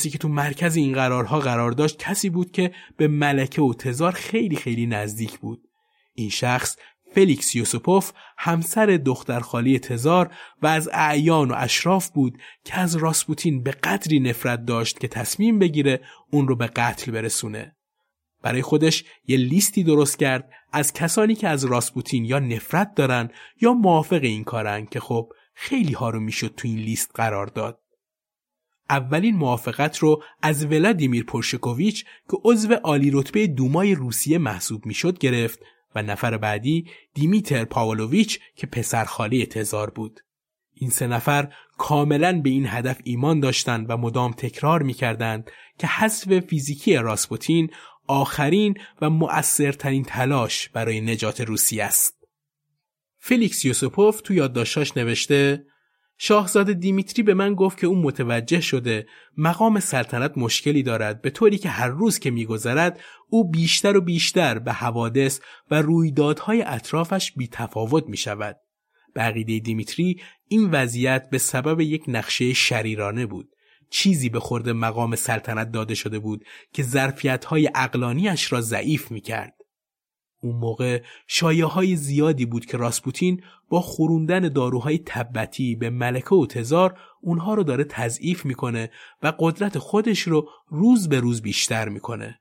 [0.02, 4.12] کسی که تو مرکز این قرارها قرار داشت کسی بود که به ملکه و تزار
[4.12, 5.62] خیلی خیلی نزدیک بود.
[6.14, 6.78] این شخص
[7.14, 13.72] فلیکس یوسپوف همسر دخترخالی تزار و از اعیان و اشراف بود که از راسپوتین به
[13.72, 16.02] قدری نفرت داشت که تصمیم بگیره
[16.32, 17.76] اون رو به قتل برسونه.
[18.42, 23.30] برای خودش یه لیستی درست کرد از کسانی که از راسپوتین یا نفرت دارن
[23.62, 27.82] یا موافق این کارن که خب خیلی ها رو می‌شد تو این لیست قرار داد.
[28.92, 35.60] اولین موافقت رو از ولادیمیر پورشکوویچ که عضو عالی رتبه دومای روسیه محسوب می‌شد گرفت
[35.96, 40.20] و نفر بعدی دیمیتر پاولویچ که پسر خاله تزار بود.
[40.74, 46.40] این سه نفر کاملا به این هدف ایمان داشتند و مدام تکرار می‌کردند که حذف
[46.40, 47.70] فیزیکی راسپوتین
[48.08, 52.28] آخرین و مؤثرترین تلاش برای نجات روسیه است.
[53.20, 55.66] فلیکس یوسوپوف تو یادداشتاش نوشته
[56.24, 59.08] شاهزاده دیمیتری به من گفت که او متوجه شده
[59.38, 63.00] مقام سلطنت مشکلی دارد به طوری که هر روز که میگذرد
[63.30, 65.40] او بیشتر و بیشتر به حوادث
[65.72, 68.58] و رویدادهای اطرافش بیتفاوت می شود.
[69.14, 73.50] به عقیده دیمیتری این وضعیت به سبب یک نقشه شریرانه بود.
[73.90, 79.22] چیزی به خورد مقام سلطنت داده شده بود که ظرفیت های اقلانیش را ضعیف می
[79.22, 79.61] کرد.
[80.44, 86.46] اون موقع شایه های زیادی بود که راسپوتین با خوروندن داروهای تبتی به ملکه و
[86.46, 88.92] تزار اونها رو داره تضعیف می‌کنه
[89.24, 92.40] و قدرت خودش رو روز به روز بیشتر می‌کنه.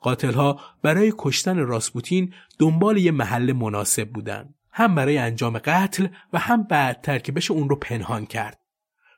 [0.00, 4.54] قاتلها برای کشتن راسپوتین دنبال یه محل مناسب بودن.
[4.72, 8.60] هم برای انجام قتل و هم بعدتر که بشه اون رو پنهان کرد.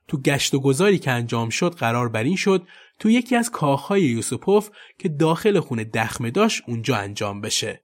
[0.09, 2.67] تو گشت و گذاری که انجام شد قرار بر این شد
[2.99, 7.83] تو یکی از کاخهای یوسوپوف که داخل خونه دخمه داشت اونجا انجام بشه.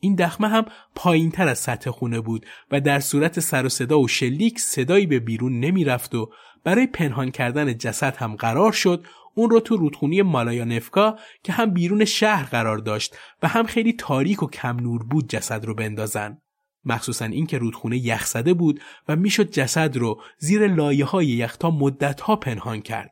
[0.00, 0.64] این دخمه هم
[0.94, 5.06] پایین تر از سطح خونه بود و در صورت سر و صدا و شلیک صدایی
[5.06, 6.30] به بیرون نمی‌رفت و
[6.64, 12.04] برای پنهان کردن جسد هم قرار شد اون رو تو رودخونی مالایانفکا که هم بیرون
[12.04, 16.38] شهر قرار داشت و هم خیلی تاریک و کم نور بود جسد رو بندازن.
[16.84, 22.20] مخصوصا اینکه رودخونه یخ زده بود و می‌شد جسد رو زیر لایه های یختا مدت
[22.20, 23.10] ها پنهان کرد.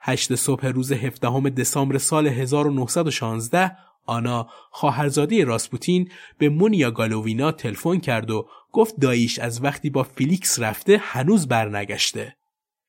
[0.00, 3.76] هشت صبح روز 17 دسامبر سال 1916
[4.06, 10.58] آنا خواهرزاده راسپوتین به مونیا گالووینا تلفن کرد و گفت داییش از وقتی با فیلیکس
[10.58, 12.36] رفته هنوز برنگشته.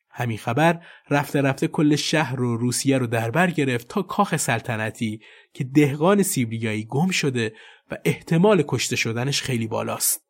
[0.09, 5.19] همین خبر رفته رفته کل شهر و روسیه رو دربر گرفت تا کاخ سلطنتی
[5.53, 7.53] که دهقان سیبریایی گم شده
[7.91, 10.24] و احتمال کشته شدنش خیلی بالاست.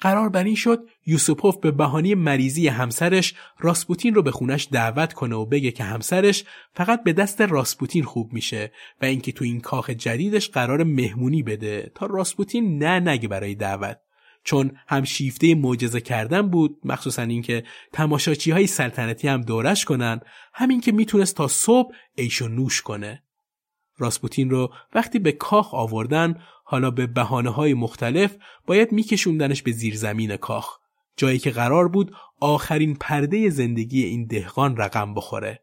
[0.00, 5.36] قرار بر این شد یوسوپوف به بهانه مریضی همسرش راسپوتین رو به خونش دعوت کنه
[5.36, 6.44] و بگه که همسرش
[6.74, 8.72] فقط به دست راسپوتین خوب میشه
[9.02, 11.92] و اینکه تو این کاخ جدیدش قرار مهمونی بده.
[11.94, 13.98] تا راسپوتین نه نگه برای دعوت.
[14.44, 20.20] چون هم شیفته معجزه کردن بود مخصوصا اینکه تماشاچی های سلطنتی هم دورش کنن
[20.54, 23.22] همین که می‌تونست تا صبح ایش نوش کنه.
[23.98, 28.36] راسپوتین رو وقتی به کاخ آوردن حالا به بحانه های مختلف
[28.66, 30.78] باید میکشوندنش به زیرزمین کاخ
[31.16, 35.60] جایی که قرار بود آخرین پرده زندگی این دهقان رقم بخوره.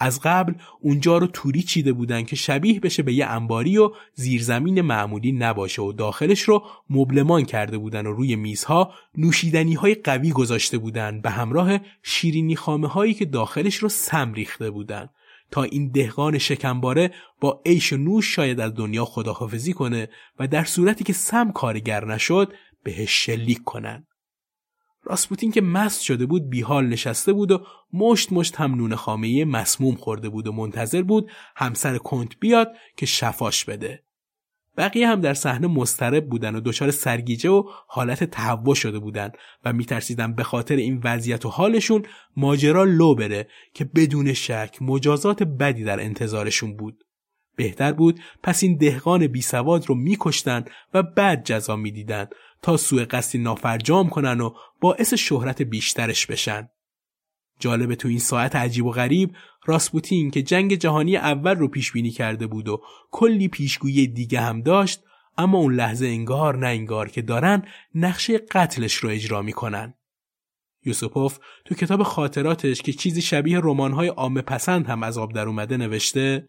[0.00, 4.80] از قبل اونجا رو توری چیده بودن که شبیه بشه به یه انباری و زیرزمین
[4.80, 10.78] معمولی نباشه و داخلش رو مبلمان کرده بودن و روی میزها نوشیدنی های قوی گذاشته
[10.78, 15.08] بودن به همراه شیرینی خامه هایی که داخلش رو سم ریخته بودن.
[15.54, 17.10] تا این دهقان شکمباره
[17.40, 20.08] با عیش و نوش شاید از دنیا خداحافظی کنه
[20.38, 22.52] و در صورتی که سم کارگر نشد
[22.82, 24.06] بهش شلیک کنن.
[25.02, 29.94] راسپوتین که مست شده بود بیحال نشسته بود و مشت مشت هم نون خامه مسموم
[29.94, 34.03] خورده بود و منتظر بود همسر کنت بیاد که شفاش بده.
[34.76, 39.30] بقیه هم در صحنه مسترب بودن و دچار سرگیجه و حالت تهوع شده بودن
[39.64, 42.02] و میترسیدن به خاطر این وضعیت و حالشون
[42.36, 47.04] ماجرا لو بره که بدون شک مجازات بدی در انتظارشون بود.
[47.56, 50.64] بهتر بود پس این دهقان بی سواد رو میکشتن
[50.94, 52.26] و بعد جزا می‌دیدن
[52.62, 56.68] تا سوء قصدی نافرجام کنن و باعث شهرت بیشترش بشن.
[57.58, 59.36] جالبه تو این ساعت عجیب و غریب
[59.66, 64.62] راسپوتین که جنگ جهانی اول رو پیش بینی کرده بود و کلی پیشگویی دیگه هم
[64.62, 65.00] داشت
[65.38, 67.62] اما اون لحظه انگار نه انگار که دارن
[67.94, 69.94] نقشه قتلش رو اجرا می‌کنن.
[70.84, 75.76] یوسوپوف تو کتاب خاطراتش که چیزی شبیه رمان‌های عامه پسند هم از آب در اومده
[75.76, 76.48] نوشته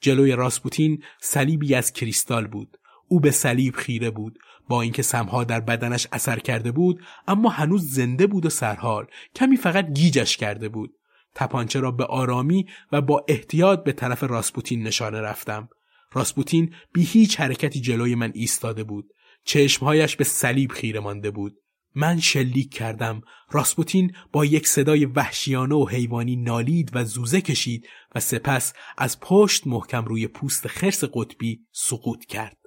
[0.00, 2.78] جلوی راسپوتین صلیبی از کریستال بود
[3.08, 4.38] او به صلیب خیره بود
[4.68, 9.56] با اینکه سمها در بدنش اثر کرده بود اما هنوز زنده بود و سرحال کمی
[9.56, 10.90] فقط گیجش کرده بود.
[11.34, 15.68] تپانچه را به آرامی و با احتیاط به طرف راسپوتین نشانه رفتم.
[16.12, 19.04] راسپوتین بی هیچ حرکتی جلوی من ایستاده بود.
[19.44, 21.54] چشمهایش به صلیب خیره مانده بود.
[21.94, 23.20] من شلیک کردم.
[23.50, 29.66] راسپوتین با یک صدای وحشیانه و حیوانی نالید و زوزه کشید و سپس از پشت
[29.66, 32.65] محکم روی پوست خرس قطبی سقوط کرد.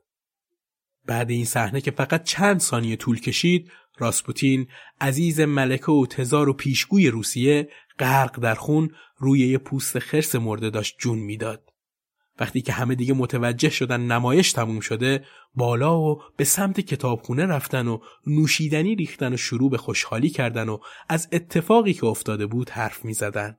[1.05, 4.67] بعد این صحنه که فقط چند ثانیه طول کشید راسپوتین
[5.01, 7.69] عزیز ملکه و تزار و پیشگوی روسیه
[7.99, 11.69] غرق در خون روی یه پوست خرس مرده داشت جون می‌داد
[12.39, 17.87] وقتی که همه دیگه متوجه شدن نمایش تموم شده بالا و به سمت کتابخونه رفتن
[17.87, 20.77] و نوشیدنی ریختن و شروع به خوشحالی کردن و
[21.09, 23.57] از اتفاقی که افتاده بود حرف می زدن.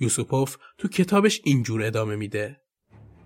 [0.00, 2.60] یوسوپوف تو کتابش اینجور ادامه میده.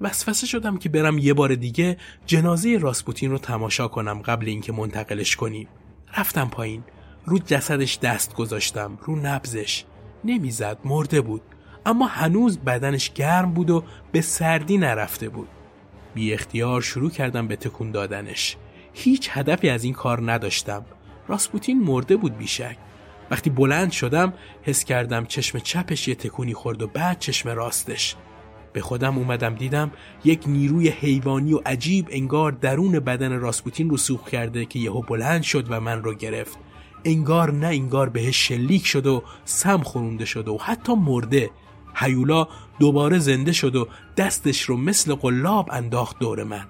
[0.00, 1.96] وسوسه شدم که برم یه بار دیگه
[2.26, 5.68] جنازه راسپوتین رو تماشا کنم قبل اینکه منتقلش کنیم.
[6.18, 6.84] رفتم پایین.
[7.26, 8.98] رو جسدش دست گذاشتم.
[9.02, 9.84] رو نبزش.
[10.24, 10.78] نمی‌زد.
[10.84, 11.42] مرده بود.
[11.86, 15.48] اما هنوز بدنش گرم بود و به سردی نرفته بود.
[16.14, 18.56] بی اختیار شروع کردم به تکون دادنش.
[18.92, 20.84] هیچ هدفی از این کار نداشتم.
[21.28, 22.76] راسپوتین مرده بود بیشک.
[23.30, 28.16] وقتی بلند شدم حس کردم چشم چپش یه تکونی خورد و بعد چشم راستش.
[28.74, 29.90] به خودم اومدم دیدم
[30.24, 35.42] یک نیروی حیوانی و عجیب انگار درون بدن راسپوتین رو سوخ کرده که یهو بلند
[35.42, 36.58] شد و من رو گرفت.
[37.04, 41.50] انگار نه انگار بهش شلیک شد و سم خورونده شده و حتی مرده.
[41.96, 42.48] هیولا
[42.78, 46.66] دوباره زنده شد و دستش رو مثل قلاب انداخت دور من.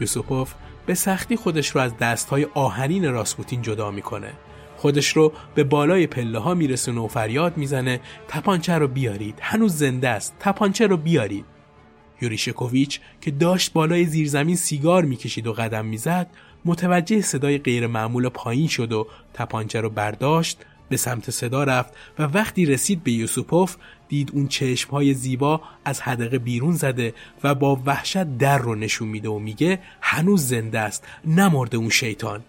[0.00, 0.54] یوسوپوف
[0.86, 4.32] به سختی خودش رو از دستهای آهنین راسپوتین جدا می‌کنه.
[4.78, 9.38] خودش رو به بالای پله ها میرسونه و فریاد می‌زنه تپانچه رو بیارید.
[9.40, 10.34] هنوز زنده است.
[10.40, 11.44] تپانچه رو بیارید.
[12.22, 16.26] یوریشکوویچ که داشت بالای زیرزمین سیگار می‌کشید و قدم می‌زد
[16.64, 22.66] متوجه صدای غیرمعمول پایین شد و تپانچه رو برداشت به سمت صدا رفت و وقتی
[22.66, 23.76] رسید به یوسوپوف
[24.08, 27.14] دید اون چشمهای زیبا از حدقه بیرون زده
[27.44, 31.04] و با وحشت در رو نشون میده و میگه هنوز زنده است.
[31.24, 32.44] نمرده اون شیطان.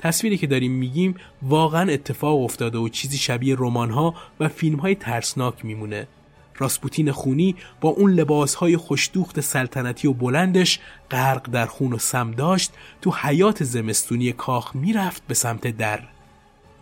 [0.00, 6.08] تصویری که داریم میگیم واقعا اتفاق افتاده و چیزی شبیه رمان‌ها و فیلم‌های ترسناک میمونه.
[6.56, 12.72] راسپوتین خونی با اون لباسهای خوشدوخت سلطنتی و بلندش غرق در خون و سم داشت
[13.02, 16.00] تو حیات زمستونی کاخ می‌رفت به سمت در.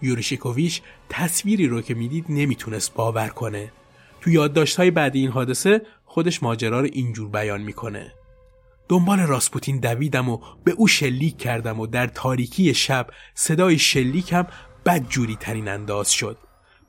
[0.02, 3.72] یوریشیکوویچ تصویری رو که می‌دید نمی‌تونست باور کنه.
[4.20, 8.12] تو یادداشت‌های بعد این حادثه خودش ماجرا رو اینجور بیان می‌کنه.
[8.88, 14.46] دنبال راسپوتین دویدم و به او شلیک کردم و در تاریکی شب صدای شلیکم
[14.86, 16.38] بدجوری ترین انداز شد.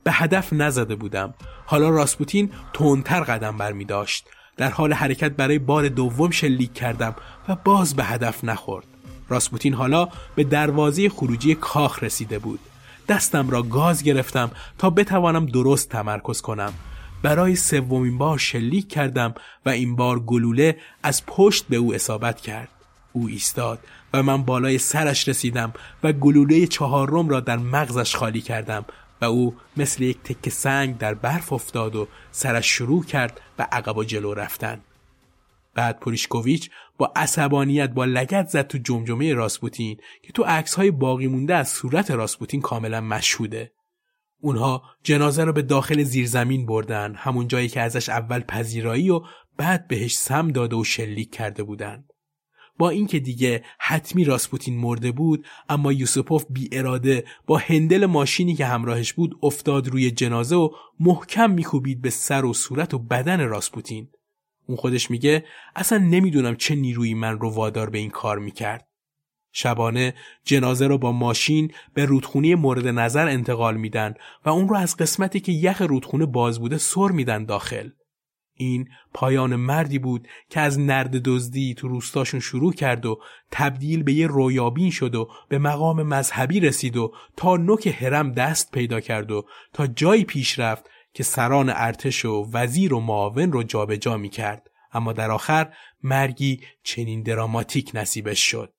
[0.04, 1.34] به هدف نزده بودم.
[1.66, 4.26] حالا راسپوتین تندتر قدم برمی داشت.
[4.56, 7.14] در حال حرکت برای بار دوم شلیک کردم
[7.48, 8.86] و باز به هدف نخورد.
[9.28, 12.60] راسپوتین حالا به دروازه خروجی کاخ رسیده بود.
[13.08, 16.72] دستم را گاز گرفتم تا بتوانم درست تمرکز کنم.
[17.22, 19.34] برای سومین بار شلیک کردم
[19.66, 22.68] و این بار گلوله از پشت به او اصابت کرد.
[23.12, 23.78] او ایستاد
[24.12, 25.72] و من بالای سرش رسیدم
[26.02, 28.84] و گلوله چهارم را در مغزش خالی کردم
[29.20, 33.96] و او مثل یک تکه سنگ در برف افتاد و سرش شروع کرد و عقب
[33.96, 34.80] و جلو رفتن.
[35.74, 41.26] بعد پوریشکوویچ با عصبانیت با لگت زد تو جمجمه راسپوتین که تو عکس های باقی
[41.26, 43.72] مونده از صورت راسپوتین کاملا مشهوده.
[44.40, 49.20] اونها جنازه رو به داخل زیرزمین بردن همون جایی که ازش اول پذیرایی و
[49.56, 52.04] بعد بهش سم داده و شلیک کرده بودن
[52.78, 58.66] با اینکه دیگه حتمی راسپوتین مرده بود اما یوسوپوف بی اراده با هندل ماشینی که
[58.66, 60.68] همراهش بود افتاد روی جنازه و
[61.00, 64.08] محکم میکوبید به سر و صورت و بدن راسپوتین.
[64.66, 65.44] اون خودش میگه
[65.76, 68.89] اصلا نمی‌دونم چه نیروی من رو وادار به این کار می‌کرد.
[69.52, 70.14] شبانه
[70.44, 74.14] جنازه رو با ماشین به رودخونه مورد نظر انتقال میدن
[74.44, 77.90] و اون رو از قسمتی که یخ رودخونه باز بوده سر میدن داخل.
[78.54, 83.20] این پایان مردی بود که از نرد دزدی تو روستاشون شروع کرد و
[83.50, 88.72] تبدیل به یه رویابین شد و به مقام مذهبی رسید و تا نوک حرم دست
[88.72, 93.62] پیدا کرد و تا جایی پیش رفت که سران ارتش و وزیر و معاون رو
[93.62, 95.72] جابجا جا می کرد اما در آخر
[96.02, 98.72] مرگی چنین دراماتیک نصیبش شد.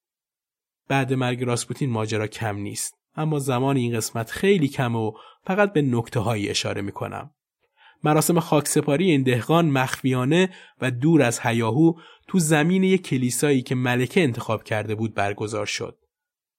[0.87, 5.11] بعد مرگ راسپوتین ماجرا کم نیست اما زمان این قسمت خیلی کم و
[5.43, 7.31] فقط به نکته هایی اشاره می کنم.
[8.03, 10.49] مراسم خاکسپاری این دهقان مخفیانه
[10.81, 11.93] و دور از هیاهو
[12.27, 15.97] تو زمین یک کلیسایی که ملکه انتخاب کرده بود برگزار شد.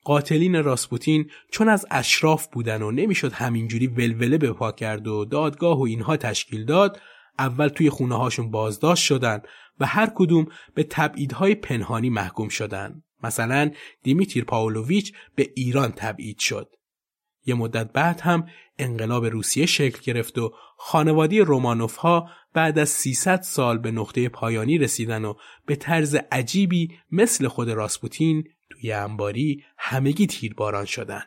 [0.05, 5.78] قاتلین راسپوتین چون از اشراف بودن و نمی‌شد همینجوری ولوله به پا کرد و دادگاه
[5.78, 7.01] و اینها تشکیل داد
[7.39, 9.43] اول توی خونه هاشون بازداشت شدن
[9.81, 13.70] و هر کدوم به تبعیدهای پنهانی محکوم شدن مثلا
[14.03, 16.77] دیمیتیر پاولویچ به ایران تبعید شد
[17.47, 23.43] یه مدت بعد هم انقلاب روسیه شکل گرفت و خانوادی رومانوف ها بعد از 300
[23.43, 25.35] سال به نقطه پایانی رسیدن و
[25.66, 31.23] به طرز عجیبی مثل خود راسپوتین توی انباری همگی تیرباران شدن.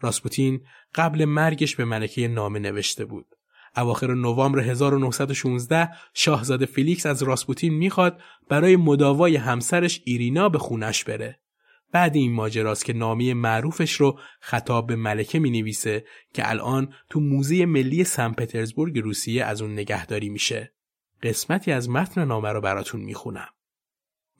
[0.00, 0.60] راسپوتین
[0.94, 3.35] قبل مرگش به ملکه نامه نوشته بود.
[3.76, 11.38] اواخر نوامبر 1916 شاهزاده فیلیکس از راسپوتین می‌خواد برای مداوای همسرش ایرینا به خونش بره.
[11.92, 16.04] بعد این ماجراست که نامه معروفش رو خطاب به ملکه می نویسه
[16.34, 20.72] که الان تو موزه ملی سن پترزبورگ روسیه از اون نگهداری میشه.
[21.22, 23.48] قسمتی از متن نامه رو براتون می‌خونم.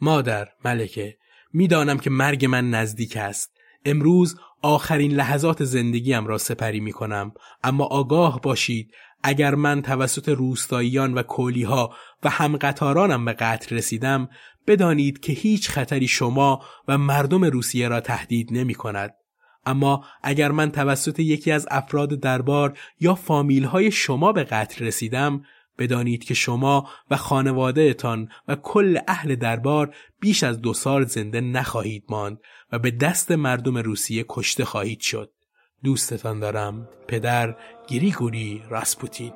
[0.01, 1.17] مادر ملکه
[1.53, 3.57] می‌دانم که مرگ من نزدیک است.
[3.85, 7.33] امروز آخرین لحظات زندگیم را سپری می کنم
[7.65, 14.29] اما آگاه باشید اگر من توسط روستاییان و کولیها و همقطارانم به قتل رسیدم
[14.67, 19.15] بدانید که هیچ خطری شما و مردم روسیه را تهدید نمی کند.
[19.67, 25.43] اما اگر من توسط یکی از افراد دربار یا فامیل های شما به قتل رسیدم
[25.79, 32.05] بدانید که شما و خانوادهتان و کل اهل دربار بیش از دو سال زنده نخواهید
[32.09, 32.39] ماند
[32.73, 35.33] و به دست مردم روسیه کشته خواهید شد.
[35.85, 37.57] دوستتان دارم پدر
[37.89, 39.33] گریگوری راسپوتین.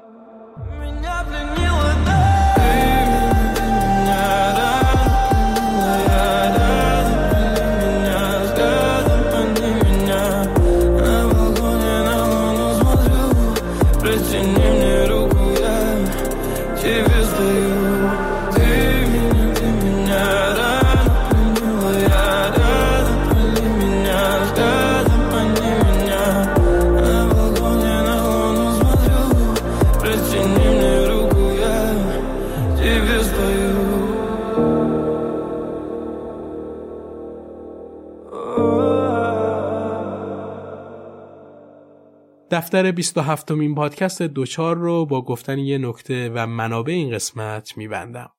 [42.60, 48.30] دفتر 27 مین پادکست دوچار رو با گفتن یه نکته و منابع این قسمت میبندم.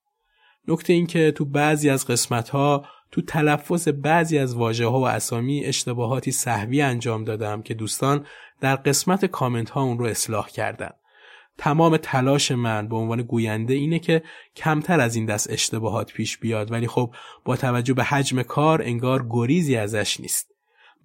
[0.68, 5.08] نکته این که تو بعضی از قسمت ها تو تلفظ بعضی از واژه ها و
[5.08, 8.26] اسامی اشتباهاتی صحوی انجام دادم که دوستان
[8.60, 10.92] در قسمت کامنت ها اون رو اصلاح کردن.
[11.58, 14.24] تمام تلاش من به عنوان گوینده اینه که
[14.56, 17.16] کمتر از این دست اشتباهات پیش بیاد ولی خب
[17.46, 20.51] با توجه به حجم کار انگار گریزی ازش نیست.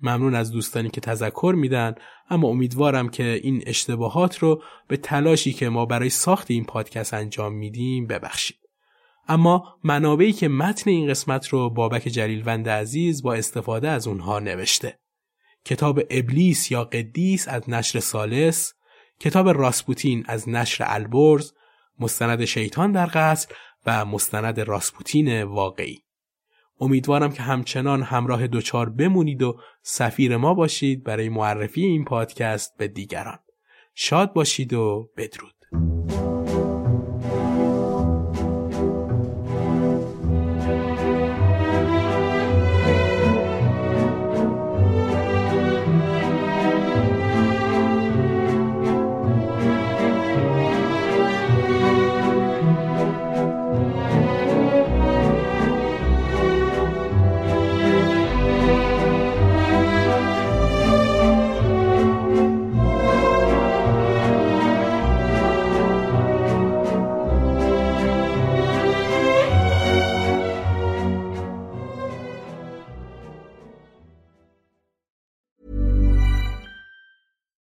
[0.02, 1.94] ممنون از دوستانی که تذکر میدن
[2.30, 7.54] اما امیدوارم که این اشتباهات رو به تلاشی که ما برای ساخت این پادکست انجام
[7.54, 8.58] میدیم ببخشید.
[9.28, 14.98] اما منابعی که متن این قسمت رو بابک جلیلوند عزیز با استفاده از اونها نوشته.
[15.64, 18.74] کتاب ابلیس یا قدیس از نشر سالس،
[19.20, 21.52] کتاب راسپوتین از نشر البرز،
[22.00, 23.48] مستند شیطان در قصر
[23.86, 26.05] و مستند راسپوتین واقعی.
[26.80, 32.88] امیدوارم که همچنان همراه دوچار بمونید و سفیر ما باشید برای معرفی این پادکست به
[32.88, 33.38] دیگران.
[33.94, 35.55] شاد باشید و بدرود.